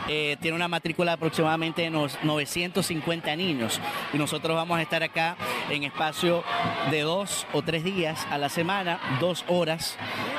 eh, 0.10 0.36
tiene 0.42 0.58
una 0.58 0.68
matrícula 0.68 1.12
de 1.12 1.16
aproximadamente 1.16 1.90
950 1.90 3.36
niños. 3.38 3.80
Y 4.12 4.18
nosotros 4.18 4.54
vamos 4.58 4.78
a 4.78 4.82
estar 4.82 5.02
acá 5.02 5.38
en 5.70 5.86
espacio 5.86 6.19
de 6.22 7.02
dos 7.02 7.48
o 7.54 7.62
tres 7.62 7.82
días 7.86 8.28
a 8.30 8.38
la 8.38 8.50
semana, 8.50 9.00
dos 9.22 9.46
horas 9.48 9.98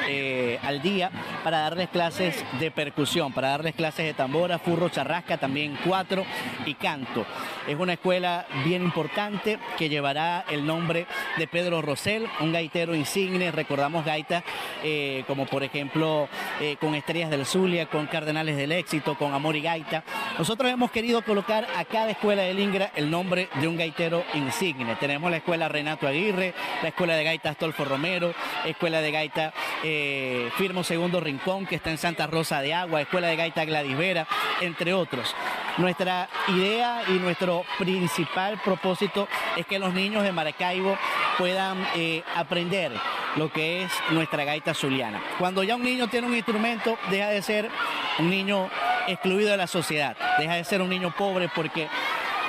eh, 0.09 0.59
al 0.63 0.83
día, 0.83 1.11
para 1.43 1.61
darles 1.61 1.89
clases 1.89 2.45
de 2.59 2.71
percusión, 2.71 3.33
para 3.33 3.49
darles 3.49 3.75
clases 3.75 4.05
de 4.05 4.13
tambora, 4.13 4.59
furro, 4.59 4.91
charrasca, 4.91 5.39
también 5.39 5.79
cuatro 5.83 6.27
y 6.67 6.75
canto. 6.75 7.25
Es 7.67 7.79
una 7.79 7.95
escuela 7.95 8.47
bien 8.63 8.83
importante 8.83 9.59
que 9.79 9.89
llevará 9.89 10.45
el 10.51 10.67
nombre 10.67 11.07
de 11.39 11.47
Pedro 11.47 11.81
Rosell, 11.81 12.27
un 12.41 12.53
gaitero 12.53 12.95
insigne. 12.95 13.51
Recordamos 13.51 14.05
gaitas 14.05 14.45
eh, 14.83 15.25
como 15.27 15.47
por 15.47 15.63
ejemplo 15.63 16.29
eh, 16.61 16.77
con 16.79 16.95
Estrellas 16.95 17.31
del 17.31 17.47
Zulia, 17.47 17.87
con 17.87 18.07
Cardenales 18.07 18.59
del 18.59 18.73
Éxito, 18.73 19.17
con 19.17 19.33
Amor 19.33 19.57
y 19.57 19.63
Gaita. 19.63 20.05
Nosotros 20.37 20.71
hemos 20.71 20.91
querido 20.91 21.23
colocar 21.23 21.67
a 21.75 21.87
cada 21.87 22.11
escuela 22.11 22.43
del 22.43 22.59
Ingra 22.59 22.93
el 22.97 23.11
nombre 23.11 23.49
de 23.61 23.67
un 23.67 23.79
gaitero 23.79 24.25
insigne. 24.35 24.95
Tenemos 24.97 25.31
la 25.31 25.39
escuela 25.39 25.70
Renato 25.71 26.07
Aguirre, 26.07 26.55
la 26.83 26.89
Escuela 26.89 27.15
de 27.15 27.25
Gaita 27.25 27.51
Astolfo 27.51 27.85
Romero, 27.85 28.35
Escuela 28.65 29.01
de 29.01 29.11
Gaita 29.11 29.55
eh, 29.83 30.51
Firmo 30.57 30.85
Segundo 30.85 31.21
Rincón, 31.21 31.67
que 31.67 31.77
está 31.77 31.91
en 31.91 31.99
Santa 31.99 32.27
Rosa 32.27 32.61
de 32.61 32.75
Agua, 32.75 33.01
Escuela 33.01 33.29
de 33.29 33.37
Gaita 33.37 33.65
Gladys 33.65 33.97
Vera, 33.97 34.27
entre 34.61 34.93
otros. 34.93 35.35
Nuestra 35.79 36.29
idea 36.49 37.03
y 37.09 37.13
nuestro 37.13 37.65
principal 37.79 38.61
propósito 38.65 39.29
es 39.57 39.65
que 39.67 39.79
los 39.79 39.95
niños 39.95 40.25
de 40.25 40.33
Maracaibo 40.33 40.99
puedan 41.39 41.87
eh, 41.95 42.23
aprender 42.37 42.93
lo 43.37 43.51
que 43.53 43.85
es 43.85 43.93
nuestra 44.11 44.45
gaita 44.45 44.75
zuliana. 44.75 45.23
Cuando 45.39 45.63
ya 45.63 45.77
un 45.77 45.83
niño 45.83 46.09
tiene 46.09 46.27
un 46.27 46.35
instrumento, 46.35 46.99
deja 47.11 47.29
de 47.29 47.43
ser 47.43 47.71
un 48.19 48.29
niño 48.29 48.69
excluido 49.07 49.51
de 49.51 49.57
la 49.57 49.67
sociedad, 49.67 50.17
deja 50.39 50.55
de 50.55 50.65
ser 50.65 50.83
un 50.83 50.91
niño 50.91 51.15
pobre 51.17 51.49
porque 51.55 51.89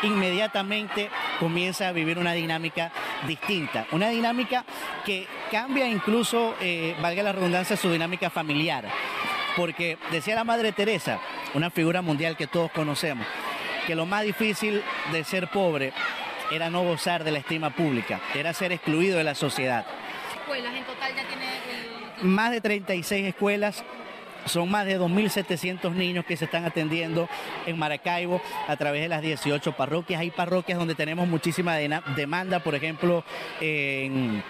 inmediatamente 0.03 1.09
comienza 1.39 1.87
a 1.87 1.91
vivir 1.91 2.17
una 2.17 2.33
dinámica 2.33 2.91
distinta, 3.27 3.87
una 3.91 4.09
dinámica 4.09 4.65
que 5.05 5.27
cambia 5.51 5.87
incluso, 5.87 6.55
eh, 6.61 6.95
valga 7.01 7.23
la 7.23 7.31
redundancia, 7.31 7.77
su 7.77 7.91
dinámica 7.91 8.29
familiar. 8.29 8.85
Porque 9.55 9.97
decía 10.11 10.35
la 10.35 10.43
Madre 10.43 10.71
Teresa, 10.71 11.19
una 11.53 11.69
figura 11.69 12.01
mundial 12.01 12.37
que 12.37 12.47
todos 12.47 12.71
conocemos, 12.71 13.27
que 13.85 13.95
lo 13.95 14.05
más 14.05 14.23
difícil 14.23 14.81
de 15.11 15.23
ser 15.23 15.49
pobre 15.49 15.93
era 16.51 16.69
no 16.69 16.83
gozar 16.83 17.23
de 17.23 17.31
la 17.31 17.39
estima 17.39 17.69
pública, 17.69 18.21
era 18.35 18.53
ser 18.53 18.71
excluido 18.71 19.17
de 19.17 19.23
la 19.23 19.35
sociedad. 19.35 19.85
¿Escuelas 20.35 20.75
en 20.75 20.83
total 20.83 21.15
ya 21.15 21.23
tiene 21.27 21.45
Más 22.23 22.51
de 22.51 22.61
36 22.61 23.25
escuelas 23.25 23.83
son 24.45 24.69
más 24.69 24.85
de 24.85 24.99
2.700 24.99 25.91
niños 25.93 26.25
que 26.25 26.37
se 26.37 26.45
están 26.45 26.65
atendiendo 26.65 27.27
en 27.65 27.77
Maracaibo 27.77 28.41
a 28.67 28.75
través 28.75 29.01
de 29.01 29.09
las 29.09 29.21
18 29.21 29.73
parroquias. 29.73 30.21
Hay 30.21 30.31
parroquias 30.31 30.77
donde 30.77 30.95
tenemos 30.95 31.27
muchísima 31.27 31.75
demanda, 31.75 32.59
por 32.59 32.75
ejemplo, 32.75 33.23
en... 33.59 34.43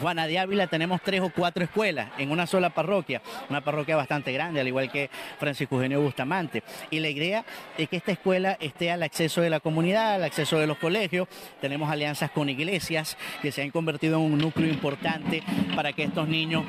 Juana 0.00 0.26
de 0.26 0.38
Ávila 0.38 0.66
tenemos 0.66 1.00
tres 1.02 1.20
o 1.20 1.30
cuatro 1.30 1.64
escuelas 1.64 2.08
en 2.18 2.30
una 2.30 2.46
sola 2.46 2.70
parroquia, 2.70 3.22
una 3.50 3.60
parroquia 3.60 3.96
bastante 3.96 4.32
grande, 4.32 4.60
al 4.60 4.68
igual 4.68 4.90
que 4.90 5.10
Francisco 5.38 5.76
Eugenio 5.76 6.00
Bustamante. 6.00 6.62
Y 6.90 7.00
la 7.00 7.08
idea 7.08 7.44
es 7.76 7.88
que 7.88 7.96
esta 7.96 8.12
escuela 8.12 8.56
esté 8.60 8.90
al 8.90 9.02
acceso 9.02 9.40
de 9.40 9.50
la 9.50 9.60
comunidad, 9.60 10.14
al 10.14 10.24
acceso 10.24 10.58
de 10.58 10.66
los 10.66 10.78
colegios. 10.78 11.28
Tenemos 11.60 11.90
alianzas 11.90 12.30
con 12.30 12.48
iglesias 12.48 13.16
que 13.42 13.52
se 13.52 13.62
han 13.62 13.70
convertido 13.70 14.16
en 14.16 14.32
un 14.32 14.38
núcleo 14.38 14.68
importante 14.68 15.42
para 15.76 15.92
que 15.92 16.04
estos 16.04 16.26
niños 16.26 16.64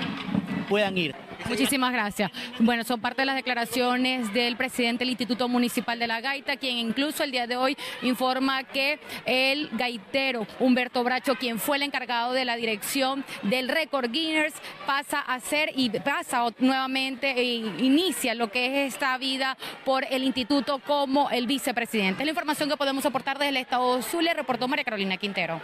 Muchísimas 1.47 1.91
gracias. 1.91 2.31
Bueno, 2.59 2.83
son 2.83 3.01
parte 3.01 3.21
de 3.21 3.25
las 3.25 3.35
declaraciones 3.35 4.33
del 4.33 4.55
presidente 4.55 4.99
del 4.99 5.09
Instituto 5.09 5.47
Municipal 5.47 5.99
de 5.99 6.07
la 6.07 6.21
Gaita, 6.21 6.55
quien 6.55 6.77
incluso 6.77 7.23
el 7.23 7.31
día 7.31 7.47
de 7.47 7.57
hoy 7.57 7.77
informa 8.01 8.63
que 8.63 8.99
el 9.25 9.69
gaitero 9.73 10.47
Humberto 10.59 11.03
Bracho, 11.03 11.35
quien 11.35 11.59
fue 11.59 11.77
el 11.77 11.83
encargado 11.83 12.33
de 12.33 12.45
la 12.45 12.55
dirección 12.55 13.25
del 13.43 13.67
récord 13.67 14.09
Guinness, 14.09 14.53
pasa 14.85 15.19
a 15.19 15.39
ser 15.39 15.71
y 15.75 15.89
pasa 15.89 16.45
nuevamente 16.59 17.31
e 17.31 17.43
inicia 17.43 18.35
lo 18.35 18.49
que 18.49 18.85
es 18.85 18.93
esta 18.93 19.17
vida 19.17 19.57
por 19.85 20.05
el 20.09 20.23
instituto 20.23 20.79
como 20.79 21.29
el 21.29 21.47
vicepresidente. 21.47 22.23
la 22.23 22.31
información 22.31 22.69
que 22.69 22.77
podemos 22.77 23.05
aportar 23.05 23.37
desde 23.37 23.49
el 23.49 23.57
Estado 23.57 24.01
Zulia, 24.01 24.33
reportó 24.33 24.67
María 24.67 24.85
Carolina 24.85 25.17
Quintero. 25.17 25.61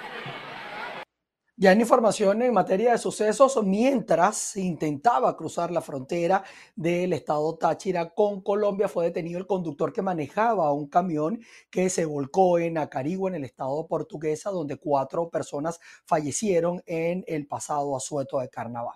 Ya 1.62 1.74
en 1.74 1.82
información 1.82 2.42
en 2.42 2.54
materia 2.54 2.94
de 2.94 2.98
sucesos, 2.98 3.62
mientras 3.66 4.56
intentaba 4.56 5.36
cruzar 5.36 5.72
la 5.72 5.82
frontera 5.82 6.42
del 6.74 7.12
estado 7.12 7.58
Táchira 7.58 8.12
con 8.12 8.40
Colombia, 8.40 8.88
fue 8.88 9.04
detenido 9.04 9.40
el 9.40 9.46
conductor 9.46 9.92
que 9.92 10.02
manejaba 10.02 10.72
un 10.72 10.88
camión 10.88 11.42
que 11.70 11.90
se 11.90 12.06
volcó 12.06 12.60
en 12.60 12.78
Acarigua, 12.78 13.30
en 13.30 13.36
el 13.36 13.44
estado 13.44 13.86
portuguesa, 13.88 14.52
donde 14.52 14.78
cuatro 14.78 15.30
personas 15.30 15.82
fallecieron 16.06 16.82
en 16.86 17.26
el 17.28 17.46
pasado 17.46 17.94
asueto 17.94 18.40
de 18.40 18.48
carnaval. 18.48 18.96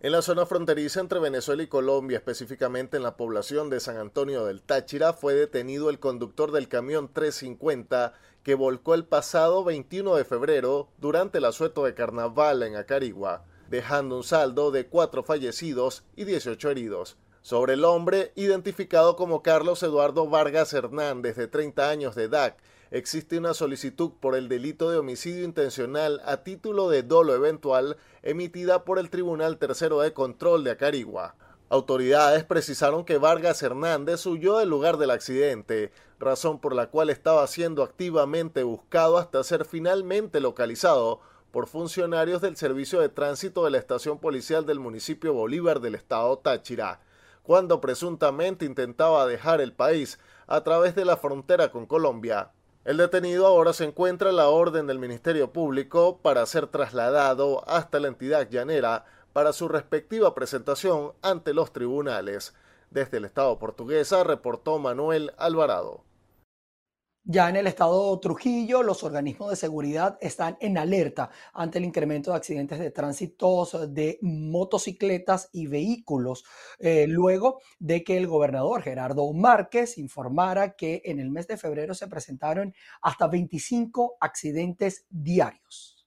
En 0.00 0.12
la 0.12 0.22
zona 0.22 0.46
fronteriza 0.46 1.00
entre 1.00 1.20
Venezuela 1.20 1.62
y 1.62 1.68
Colombia, 1.68 2.18
específicamente 2.18 2.96
en 2.96 3.04
la 3.04 3.16
población 3.16 3.70
de 3.70 3.80
San 3.80 3.96
Antonio 3.98 4.44
del 4.44 4.62
Táchira, 4.62 5.12
fue 5.12 5.34
detenido 5.34 5.90
el 5.90 6.00
conductor 6.00 6.50
del 6.50 6.68
camión 6.68 7.12
350 7.12 8.12
que 8.46 8.54
volcó 8.54 8.94
el 8.94 9.04
pasado 9.04 9.64
21 9.64 10.14
de 10.14 10.24
febrero 10.24 10.88
durante 10.98 11.38
el 11.38 11.46
asueto 11.46 11.84
de 11.84 11.94
carnaval 11.94 12.62
en 12.62 12.76
Acarigua, 12.76 13.42
dejando 13.68 14.18
un 14.18 14.22
saldo 14.22 14.70
de 14.70 14.86
cuatro 14.86 15.24
fallecidos 15.24 16.04
y 16.14 16.22
18 16.26 16.70
heridos. 16.70 17.16
Sobre 17.42 17.72
el 17.72 17.84
hombre, 17.84 18.30
identificado 18.36 19.16
como 19.16 19.42
Carlos 19.42 19.82
Eduardo 19.82 20.28
Vargas 20.28 20.72
Hernández, 20.74 21.34
de 21.34 21.48
30 21.48 21.90
años 21.90 22.14
de 22.14 22.22
edad, 22.22 22.56
existe 22.92 23.36
una 23.36 23.52
solicitud 23.52 24.12
por 24.20 24.36
el 24.36 24.48
delito 24.48 24.90
de 24.90 24.98
homicidio 24.98 25.42
intencional 25.42 26.22
a 26.24 26.44
título 26.44 26.88
de 26.88 27.02
dolo 27.02 27.34
eventual 27.34 27.96
emitida 28.22 28.84
por 28.84 29.00
el 29.00 29.10
Tribunal 29.10 29.58
Tercero 29.58 29.98
de 29.98 30.12
Control 30.12 30.62
de 30.62 30.70
Acarigua. 30.70 31.34
Autoridades 31.68 32.44
precisaron 32.44 33.04
que 33.04 33.18
Vargas 33.18 33.60
Hernández 33.60 34.24
huyó 34.26 34.58
del 34.58 34.68
lugar 34.68 34.98
del 34.98 35.10
accidente, 35.10 35.90
razón 36.20 36.60
por 36.60 36.72
la 36.72 36.90
cual 36.90 37.10
estaba 37.10 37.44
siendo 37.48 37.82
activamente 37.82 38.62
buscado 38.62 39.18
hasta 39.18 39.42
ser 39.42 39.64
finalmente 39.64 40.38
localizado 40.38 41.20
por 41.50 41.66
funcionarios 41.66 42.40
del 42.40 42.56
Servicio 42.56 43.00
de 43.00 43.08
Tránsito 43.08 43.64
de 43.64 43.72
la 43.72 43.78
Estación 43.78 44.20
Policial 44.20 44.64
del 44.64 44.78
municipio 44.78 45.32
Bolívar 45.32 45.80
del 45.80 45.96
estado 45.96 46.38
Táchira, 46.38 47.00
cuando 47.42 47.80
presuntamente 47.80 48.64
intentaba 48.64 49.26
dejar 49.26 49.60
el 49.60 49.72
país 49.72 50.20
a 50.46 50.60
través 50.62 50.94
de 50.94 51.04
la 51.04 51.16
frontera 51.16 51.72
con 51.72 51.86
Colombia. 51.86 52.52
El 52.84 52.98
detenido 52.98 53.44
ahora 53.44 53.72
se 53.72 53.82
encuentra 53.82 54.30
a 54.30 54.32
la 54.32 54.48
orden 54.48 54.86
del 54.86 55.00
Ministerio 55.00 55.52
Público 55.52 56.18
para 56.18 56.46
ser 56.46 56.68
trasladado 56.68 57.68
hasta 57.68 57.98
la 57.98 58.06
entidad 58.06 58.48
llanera 58.48 59.04
para 59.36 59.52
su 59.52 59.68
respectiva 59.68 60.34
presentación 60.34 61.12
ante 61.20 61.52
los 61.52 61.70
tribunales. 61.70 62.54
Desde 62.90 63.18
el 63.18 63.26
Estado 63.26 63.58
portuguesa 63.58 64.24
reportó 64.24 64.78
Manuel 64.78 65.30
Alvarado. 65.36 66.04
Ya 67.22 67.50
en 67.50 67.56
el 67.56 67.66
estado 67.66 68.18
Trujillo, 68.18 68.82
los 68.82 69.04
organismos 69.04 69.50
de 69.50 69.56
seguridad 69.56 70.16
están 70.22 70.56
en 70.62 70.78
alerta 70.78 71.28
ante 71.52 71.76
el 71.76 71.84
incremento 71.84 72.30
de 72.30 72.38
accidentes 72.38 72.78
de 72.78 72.90
tránsito 72.90 73.66
de 73.86 74.18
motocicletas 74.22 75.50
y 75.52 75.66
vehículos, 75.66 76.46
eh, 76.78 77.06
luego 77.06 77.60
de 77.78 78.04
que 78.04 78.16
el 78.16 78.28
gobernador 78.28 78.80
Gerardo 78.80 79.30
Márquez 79.34 79.98
informara 79.98 80.76
que 80.76 81.02
en 81.04 81.20
el 81.20 81.30
mes 81.30 81.46
de 81.46 81.58
febrero 81.58 81.92
se 81.92 82.08
presentaron 82.08 82.72
hasta 83.02 83.26
25 83.26 84.16
accidentes 84.18 85.04
diarios. 85.10 86.06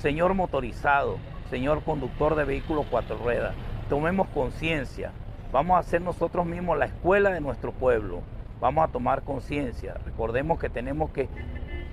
Señor 0.00 0.34
motorizado, 0.34 1.18
señor 1.50 1.82
conductor 1.82 2.34
de 2.34 2.44
vehículos 2.44 2.86
cuatro 2.90 3.16
ruedas, 3.16 3.54
tomemos 3.88 4.28
conciencia. 4.28 5.12
Vamos 5.52 5.78
a 5.78 5.82
ser 5.82 6.02
nosotros 6.02 6.44
mismos 6.46 6.78
la 6.78 6.86
escuela 6.86 7.30
de 7.30 7.40
nuestro 7.40 7.72
pueblo. 7.72 8.20
Vamos 8.60 8.88
a 8.88 8.92
tomar 8.92 9.22
conciencia. 9.22 9.94
Recordemos 10.04 10.58
que 10.58 10.68
tenemos 10.68 11.10
que 11.10 11.28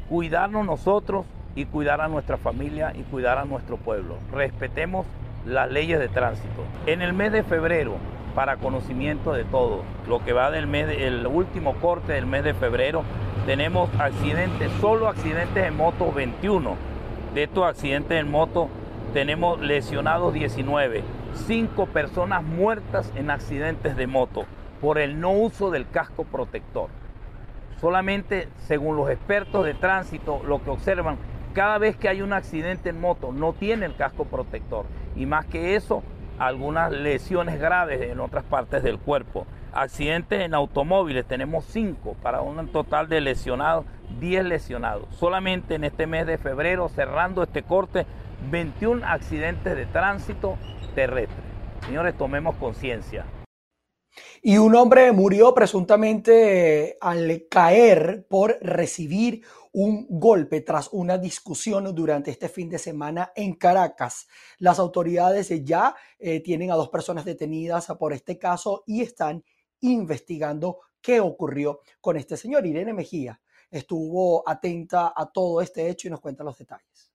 cuidarnos 0.09 0.65
nosotros 0.65 1.25
y 1.55 1.65
cuidar 1.65 2.01
a 2.01 2.07
nuestra 2.07 2.37
familia 2.37 2.93
y 2.95 3.03
cuidar 3.03 3.37
a 3.37 3.45
nuestro 3.45 3.77
pueblo. 3.77 4.17
Respetemos 4.31 5.05
las 5.45 5.71
leyes 5.71 5.99
de 5.99 6.07
tránsito. 6.07 6.63
En 6.85 7.01
el 7.01 7.13
mes 7.13 7.31
de 7.31 7.43
febrero, 7.43 7.95
para 8.33 8.57
conocimiento 8.57 9.33
de 9.33 9.43
todos, 9.43 9.81
lo 10.07 10.23
que 10.23 10.33
va 10.33 10.49
del 10.49 10.67
mes, 10.67 10.89
el 10.89 11.27
último 11.27 11.75
corte 11.75 12.13
del 12.13 12.25
mes 12.25 12.43
de 12.43 12.53
febrero, 12.53 13.03
tenemos 13.45 13.89
accidentes, 13.99 14.71
solo 14.81 15.07
accidentes 15.07 15.65
en 15.65 15.77
moto 15.77 16.11
21 16.11 16.75
de 17.33 17.43
estos 17.43 17.65
accidentes 17.65 18.19
en 18.19 18.31
moto 18.31 18.69
tenemos 19.11 19.59
lesionados 19.59 20.33
19, 20.33 21.03
5 21.33 21.85
personas 21.87 22.43
muertas 22.43 23.11
en 23.15 23.29
accidentes 23.29 23.95
de 23.95 24.07
moto 24.07 24.45
por 24.81 24.97
el 24.97 25.19
no 25.19 25.31
uso 25.31 25.71
del 25.71 25.89
casco 25.89 26.23
protector. 26.23 26.89
Solamente 27.79 28.47
según 28.67 28.95
los 28.95 29.09
expertos 29.09 29.65
de 29.65 29.73
tránsito 29.73 30.41
lo 30.45 30.63
que 30.63 30.69
observan, 30.69 31.17
cada 31.53 31.77
vez 31.77 31.95
que 31.95 32.09
hay 32.09 32.21
un 32.21 32.33
accidente 32.33 32.89
en 32.89 32.99
moto 32.99 33.31
no 33.31 33.53
tiene 33.53 33.85
el 33.85 33.95
casco 33.95 34.25
protector 34.25 34.85
y 35.15 35.25
más 35.25 35.45
que 35.45 35.75
eso, 35.75 36.01
algunas 36.39 36.91
lesiones 36.91 37.59
graves 37.59 38.01
en 38.01 38.19
otras 38.19 38.43
partes 38.43 38.83
del 38.83 38.97
cuerpo. 38.99 39.45
Accidentes 39.71 40.41
en 40.41 40.53
automóviles 40.53 41.25
tenemos 41.25 41.65
5 41.65 42.15
para 42.21 42.41
un 42.41 42.67
total 42.69 43.07
de 43.09 43.21
lesionados 43.21 43.85
10 44.19 44.45
lesionados. 44.45 45.07
Solamente 45.15 45.75
en 45.75 45.83
este 45.83 46.07
mes 46.07 46.27
de 46.27 46.37
febrero, 46.37 46.89
cerrando 46.89 47.43
este 47.43 47.63
corte, 47.63 48.05
21 48.49 49.05
accidentes 49.05 49.75
de 49.75 49.85
tránsito 49.85 50.57
terrestre. 50.95 51.43
Señores, 51.85 52.17
tomemos 52.17 52.55
conciencia. 52.55 53.25
Y 54.41 54.57
un 54.57 54.75
hombre 54.75 55.11
murió 55.11 55.53
presuntamente 55.53 56.97
al 57.01 57.47
caer 57.49 58.25
por 58.29 58.57
recibir 58.61 59.43
un 59.71 60.05
golpe 60.07 60.61
tras 60.61 60.89
una 60.91 61.17
discusión 61.17 61.95
durante 61.95 62.29
este 62.29 62.47
fin 62.47 62.69
de 62.69 62.77
semana 62.77 63.31
en 63.35 63.55
Caracas. 63.55 64.27
Las 64.59 64.79
autoridades 64.79 65.49
ya 65.63 65.95
eh, 66.19 66.41
tienen 66.41 66.71
a 66.71 66.75
dos 66.75 66.89
personas 66.89 67.25
detenidas 67.25 67.87
por 67.97 68.13
este 68.13 68.37
caso 68.37 68.83
y 68.85 69.01
están 69.01 69.43
investigando 69.79 70.79
qué 71.01 71.19
ocurrió 71.19 71.79
con 71.99 72.17
este 72.17 72.37
señor. 72.37 72.65
Irene 72.65 72.93
Mejía 72.93 73.41
estuvo 73.71 74.47
atenta 74.47 75.13
a 75.15 75.31
todo 75.31 75.59
este 75.59 75.89
hecho 75.89 76.07
y 76.07 76.11
nos 76.11 76.19
cuenta 76.19 76.43
los 76.43 76.57
detalles. 76.57 77.12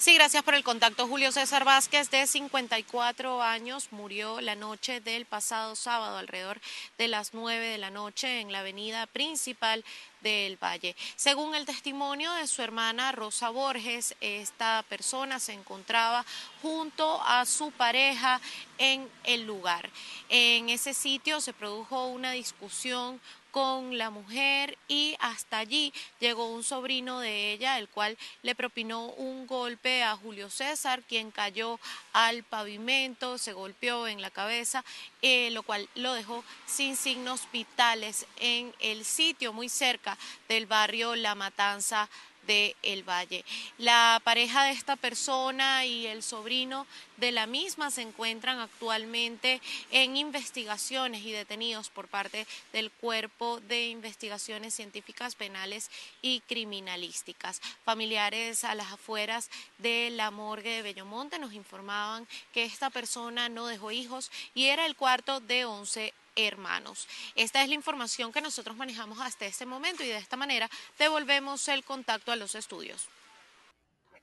Sí, 0.00 0.14
gracias 0.14 0.42
por 0.42 0.54
el 0.54 0.64
contacto. 0.64 1.06
Julio 1.06 1.30
César 1.30 1.66
Vázquez, 1.66 2.10
de 2.10 2.26
54 2.26 3.42
años, 3.42 3.88
murió 3.90 4.40
la 4.40 4.54
noche 4.54 5.02
del 5.02 5.26
pasado 5.26 5.76
sábado, 5.76 6.16
alrededor 6.16 6.58
de 6.96 7.06
las 7.06 7.34
9 7.34 7.66
de 7.66 7.76
la 7.76 7.90
noche, 7.90 8.40
en 8.40 8.50
la 8.50 8.60
avenida 8.60 9.06
principal 9.06 9.84
del 10.22 10.56
Valle. 10.56 10.96
Según 11.16 11.54
el 11.54 11.66
testimonio 11.66 12.32
de 12.32 12.46
su 12.46 12.62
hermana 12.62 13.12
Rosa 13.12 13.50
Borges, 13.50 14.14
esta 14.22 14.82
persona 14.88 15.38
se 15.38 15.52
encontraba 15.52 16.24
junto 16.62 17.22
a 17.26 17.44
su 17.44 17.70
pareja 17.70 18.40
en 18.78 19.06
el 19.24 19.44
lugar. 19.44 19.90
En 20.30 20.70
ese 20.70 20.94
sitio 20.94 21.42
se 21.42 21.52
produjo 21.52 22.06
una 22.06 22.30
discusión 22.30 23.20
con 23.50 23.98
la 23.98 24.10
mujer 24.10 24.78
y 24.88 25.16
hasta 25.20 25.58
allí 25.58 25.92
llegó 26.18 26.46
un 26.52 26.62
sobrino 26.62 27.20
de 27.20 27.52
ella, 27.52 27.78
el 27.78 27.88
cual 27.88 28.16
le 28.42 28.54
propinó 28.54 29.06
un 29.06 29.46
golpe 29.46 30.02
a 30.02 30.16
Julio 30.16 30.50
César, 30.50 31.02
quien 31.02 31.30
cayó 31.30 31.78
al 32.12 32.42
pavimento, 32.44 33.38
se 33.38 33.52
golpeó 33.52 34.06
en 34.06 34.22
la 34.22 34.30
cabeza, 34.30 34.84
eh, 35.22 35.50
lo 35.50 35.62
cual 35.62 35.88
lo 35.94 36.12
dejó 36.14 36.44
sin 36.66 36.96
signos 36.96 37.48
vitales 37.52 38.26
en 38.36 38.74
el 38.80 39.04
sitio 39.04 39.52
muy 39.52 39.68
cerca 39.68 40.16
del 40.48 40.66
barrio 40.66 41.16
La 41.16 41.34
Matanza 41.34 42.08
de 42.46 42.76
El 42.82 43.08
Valle. 43.08 43.44
La 43.78 44.20
pareja 44.24 44.64
de 44.64 44.72
esta 44.72 44.96
persona 44.96 45.86
y 45.86 46.06
el 46.06 46.22
sobrino 46.22 46.86
de 47.16 47.32
la 47.32 47.46
misma 47.46 47.90
se 47.90 48.02
encuentran 48.02 48.58
actualmente 48.58 49.60
en 49.90 50.16
investigaciones 50.16 51.22
y 51.22 51.32
detenidos 51.32 51.90
por 51.90 52.08
parte 52.08 52.46
del 52.72 52.90
Cuerpo 52.90 53.60
de 53.60 53.88
Investigaciones 53.88 54.74
Científicas 54.74 55.34
Penales 55.34 55.90
y 56.22 56.40
Criminalísticas. 56.40 57.60
Familiares 57.84 58.64
a 58.64 58.74
las 58.74 58.92
afueras 58.92 59.50
de 59.78 60.10
la 60.10 60.30
morgue 60.30 60.76
de 60.76 60.82
Bellomonte 60.82 61.38
nos 61.38 61.52
informaban 61.52 62.26
que 62.52 62.64
esta 62.64 62.90
persona 62.90 63.48
no 63.48 63.66
dejó 63.66 63.90
hijos 63.90 64.30
y 64.54 64.66
era 64.66 64.86
el 64.86 64.96
cuarto 64.96 65.40
de 65.40 65.64
11 65.64 66.14
hermanos. 66.36 67.06
Esta 67.34 67.62
es 67.62 67.68
la 67.68 67.74
información 67.74 68.32
que 68.32 68.40
nosotros 68.40 68.76
manejamos 68.76 69.20
hasta 69.20 69.46
este 69.46 69.66
momento 69.66 70.02
y 70.02 70.08
de 70.08 70.18
esta 70.18 70.36
manera 70.36 70.68
devolvemos 70.98 71.66
el 71.68 71.84
contacto 71.84 72.32
a 72.32 72.36
los 72.36 72.54
estudios. 72.54 73.08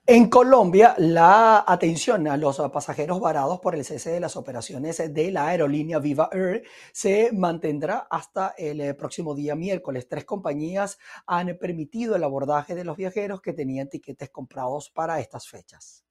En 0.09 0.29
Colombia, 0.29 0.95
la 0.99 1.65
atención 1.67 2.29
a 2.29 2.37
los 2.37 2.61
pasajeros 2.71 3.19
varados 3.19 3.59
por 3.59 3.75
el 3.75 3.83
cese 3.83 4.11
de 4.11 4.21
las 4.21 4.37
operaciones 4.37 5.13
de 5.13 5.31
la 5.31 5.47
aerolínea 5.47 5.99
Viva 5.99 6.29
Air 6.31 6.63
se 6.93 7.33
mantendrá 7.33 8.07
hasta 8.09 8.55
el 8.57 8.79
eh, 8.79 8.93
próximo 8.93 9.35
día 9.35 9.53
miércoles. 9.53 10.07
Tres 10.07 10.23
compañías 10.23 10.97
han 11.25 11.57
permitido 11.57 12.15
el 12.15 12.23
abordaje 12.23 12.73
de 12.73 12.85
los 12.85 12.95
viajeros 12.95 13.41
que 13.41 13.51
tenían 13.51 13.89
tiquetes 13.89 14.29
comprados 14.29 14.89
para 14.91 15.19
estas 15.19 15.49
fechas. 15.49 16.06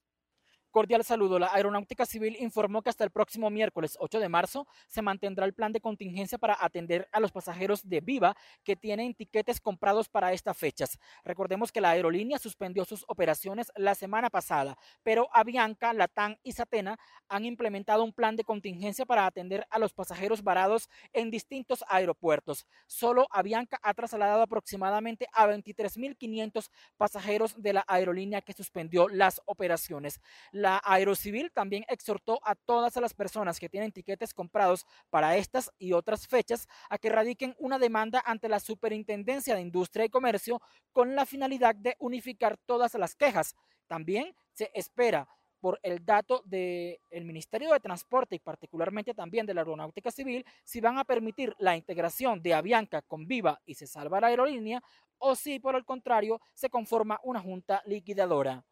Cordial 0.77 1.05
saludo. 1.05 1.39
La 1.39 1.55
Aeronáutica 1.55 2.05
Civil 2.05 2.37
informó 2.39 2.83
que 2.83 2.91
hasta 2.91 3.03
el 3.03 3.09
próximo 3.09 3.49
miércoles 3.49 3.97
8 3.99 4.21
de 4.21 4.29
marzo 4.29 4.67
se 4.89 5.01
mantendrá 5.01 5.47
el 5.47 5.55
plan 5.55 5.73
de 5.73 5.81
contingencia 5.81 6.37
para 6.37 6.55
atender 6.61 7.09
a 7.13 7.21
los 7.21 7.33
pasajeros 7.33 7.89
de 7.89 8.03
Viva 8.03 8.37
que 8.63 8.77
tienen 8.77 9.15
tiquetes 9.15 9.59
comprados 9.59 10.11
para 10.11 10.35
estas 10.35 10.55
fechas. 10.55 10.99
Recordemos 11.25 11.73
que 11.73 11.81
la 11.81 11.93
aerolínea 11.93 12.39
suspendió 12.39 12.85
sus 12.85 13.07
operaciones 13.09 13.73
la 13.75 13.95
semana 13.95 14.29
pasada, 14.29 14.77
pero 15.03 15.31
Avianca, 15.33 15.95
Latam 15.95 16.37
y 16.43 16.53
Satena 16.53 16.99
han 17.27 17.47
implementado 17.47 18.05
un 18.05 18.13
plan 18.13 18.37
de 18.37 18.45
contingencia 18.45 19.07
para 19.07 19.25
atender 19.25 19.67
a 19.71 19.79
los 19.79 19.95
pasajeros 19.95 20.43
varados 20.43 20.91
en 21.15 21.31
distintos 21.31 21.87
aeropuertos. 21.89 22.67
Solo 22.87 23.27
Avianca 23.31 23.79
ha 23.83 23.95
trasladado 23.95 24.43
aproximadamente 24.43 25.27
a 25.33 25.47
23.500 25.47 26.69
pasajeros 26.99 27.55
de 27.63 27.73
la 27.73 27.85
aerolínea 27.89 28.43
que 28.43 28.53
suspendió 28.53 29.09
las 29.09 29.41
operaciones. 29.47 30.21
La 30.53 30.66
Aerocivil 30.85 31.53
también 31.53 31.85
exhortó 31.89 32.41
a 32.43 32.55
todas 32.55 32.97
las 32.97 33.15
personas 33.15 33.61
que 33.61 33.69
tienen 33.69 33.93
tiquetes 33.93 34.35
comprados 34.35 34.85
para 35.11 35.37
estas 35.37 35.71
y 35.79 35.93
otras 35.93 36.27
fechas 36.27 36.67
a 36.91 36.99
que 36.99 37.09
radiquen 37.09 37.55
una 37.59 37.79
demanda 37.79 38.23
ante 38.27 38.49
la 38.49 38.61
Superintendencia 38.61 39.55
de 39.55 39.61
Industria 39.61 40.05
y 40.05 40.11
Comercio 40.11 40.61
con 40.93 41.15
la 41.15 41.27
finalidad 41.27 41.75
de 41.75 41.97
unificar 42.01 42.57
todas 42.57 42.95
las 42.95 43.15
quejas. 43.15 43.55
También 43.87 44.35
se 44.53 44.71
espera 44.75 45.29
por 45.61 45.81
el 45.83 46.05
dato 46.05 46.43
del 46.45 47.25
Ministerio 47.25 47.73
de 47.73 47.81
Transporte 47.81 48.37
y 48.37 48.39
particularmente 48.39 49.15
también 49.15 49.47
de 49.47 49.55
la 49.55 49.63
Aeronáutica 49.63 50.11
Civil, 50.11 50.45
si 50.65 50.81
van 50.81 50.99
a 50.99 51.05
permitir 51.05 51.55
la 51.59 51.77
integración 51.77 52.43
de 52.43 52.55
Avianca 52.55 53.03
con 53.03 53.27
Viva 53.27 53.61
y 53.65 53.75
se 53.75 53.87
salva 53.87 54.21
la 54.21 54.29
aerolínea, 54.29 54.83
o 55.19 55.35
si 55.35 55.59
por 55.59 55.75
el 55.77 55.85
contrario 55.85 56.41
se 56.55 56.71
conforma 56.71 57.21
una 57.23 57.41
junta 57.41 57.83
liquidadora. 57.87 58.65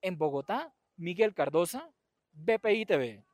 En 0.00 0.16
Bogotá, 0.16 0.72
Miguel 0.98 1.32
Cardosa, 1.32 1.88
BPI 2.32 2.84
TV 2.84 3.27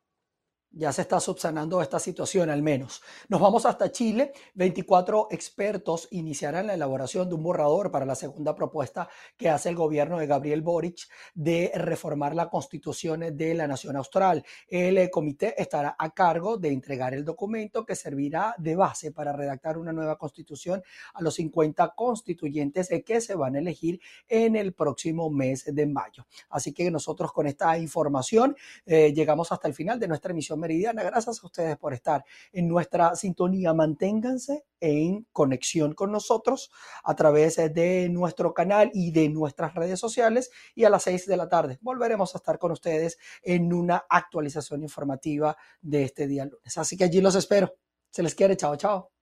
ya 0.76 0.92
se 0.92 1.02
está 1.02 1.20
subsanando 1.20 1.80
esta 1.80 1.98
situación 1.98 2.50
al 2.50 2.62
menos. 2.62 3.02
Nos 3.28 3.40
vamos 3.40 3.64
hasta 3.66 3.90
Chile. 3.92 4.32
24 4.54 5.28
expertos 5.30 6.08
iniciarán 6.10 6.66
la 6.66 6.74
elaboración 6.74 7.28
de 7.28 7.34
un 7.34 7.42
borrador 7.42 7.90
para 7.90 8.04
la 8.04 8.14
segunda 8.14 8.54
propuesta 8.54 9.08
que 9.36 9.48
hace 9.48 9.68
el 9.68 9.76
gobierno 9.76 10.18
de 10.18 10.26
Gabriel 10.26 10.62
Boric 10.62 11.08
de 11.34 11.70
reformar 11.74 12.34
la 12.34 12.48
constitución 12.48 13.36
de 13.36 13.54
la 13.54 13.66
nación 13.66 13.96
austral. 13.96 14.44
El 14.68 14.98
eh, 14.98 15.10
comité 15.10 15.60
estará 15.60 15.94
a 15.98 16.10
cargo 16.10 16.56
de 16.56 16.70
entregar 16.70 17.14
el 17.14 17.24
documento 17.24 17.84
que 17.84 17.94
servirá 17.94 18.54
de 18.58 18.76
base 18.76 19.12
para 19.12 19.32
redactar 19.32 19.78
una 19.78 19.92
nueva 19.92 20.18
constitución 20.18 20.82
a 21.14 21.22
los 21.22 21.34
50 21.34 21.94
constituyentes 21.94 22.88
que 23.04 23.20
se 23.20 23.34
van 23.34 23.56
a 23.56 23.58
elegir 23.58 24.00
en 24.28 24.56
el 24.56 24.72
próximo 24.72 25.30
mes 25.30 25.64
de 25.66 25.86
mayo. 25.86 26.26
Así 26.50 26.72
que 26.72 26.90
nosotros 26.90 27.32
con 27.32 27.46
esta 27.46 27.78
información 27.78 28.56
eh, 28.86 29.12
llegamos 29.12 29.52
hasta 29.52 29.68
el 29.68 29.74
final 29.74 29.98
de 30.00 30.08
nuestra 30.08 30.32
emisión 30.32 30.60
Meridiana. 30.64 31.02
Gracias 31.02 31.42
a 31.42 31.46
ustedes 31.46 31.76
por 31.76 31.92
estar 31.92 32.24
en 32.52 32.68
nuestra 32.68 33.14
sintonía. 33.16 33.74
Manténganse 33.74 34.64
en 34.80 35.26
conexión 35.30 35.92
con 35.92 36.10
nosotros 36.10 36.70
a 37.02 37.14
través 37.14 37.56
de 37.56 38.08
nuestro 38.08 38.54
canal 38.54 38.90
y 38.94 39.10
de 39.10 39.28
nuestras 39.28 39.74
redes 39.74 40.00
sociales. 40.00 40.50
Y 40.74 40.84
a 40.84 40.90
las 40.90 41.02
seis 41.02 41.26
de 41.26 41.36
la 41.36 41.48
tarde 41.50 41.78
volveremos 41.82 42.34
a 42.34 42.38
estar 42.38 42.58
con 42.58 42.72
ustedes 42.72 43.18
en 43.42 43.72
una 43.74 44.06
actualización 44.08 44.82
informativa 44.82 45.54
de 45.82 46.04
este 46.04 46.26
día 46.26 46.46
lunes. 46.46 46.78
Así 46.78 46.96
que 46.96 47.04
allí 47.04 47.20
los 47.20 47.34
espero. 47.34 47.74
Se 48.10 48.22
les 48.22 48.34
quiere. 48.34 48.56
Chao, 48.56 48.76
chao. 48.76 49.13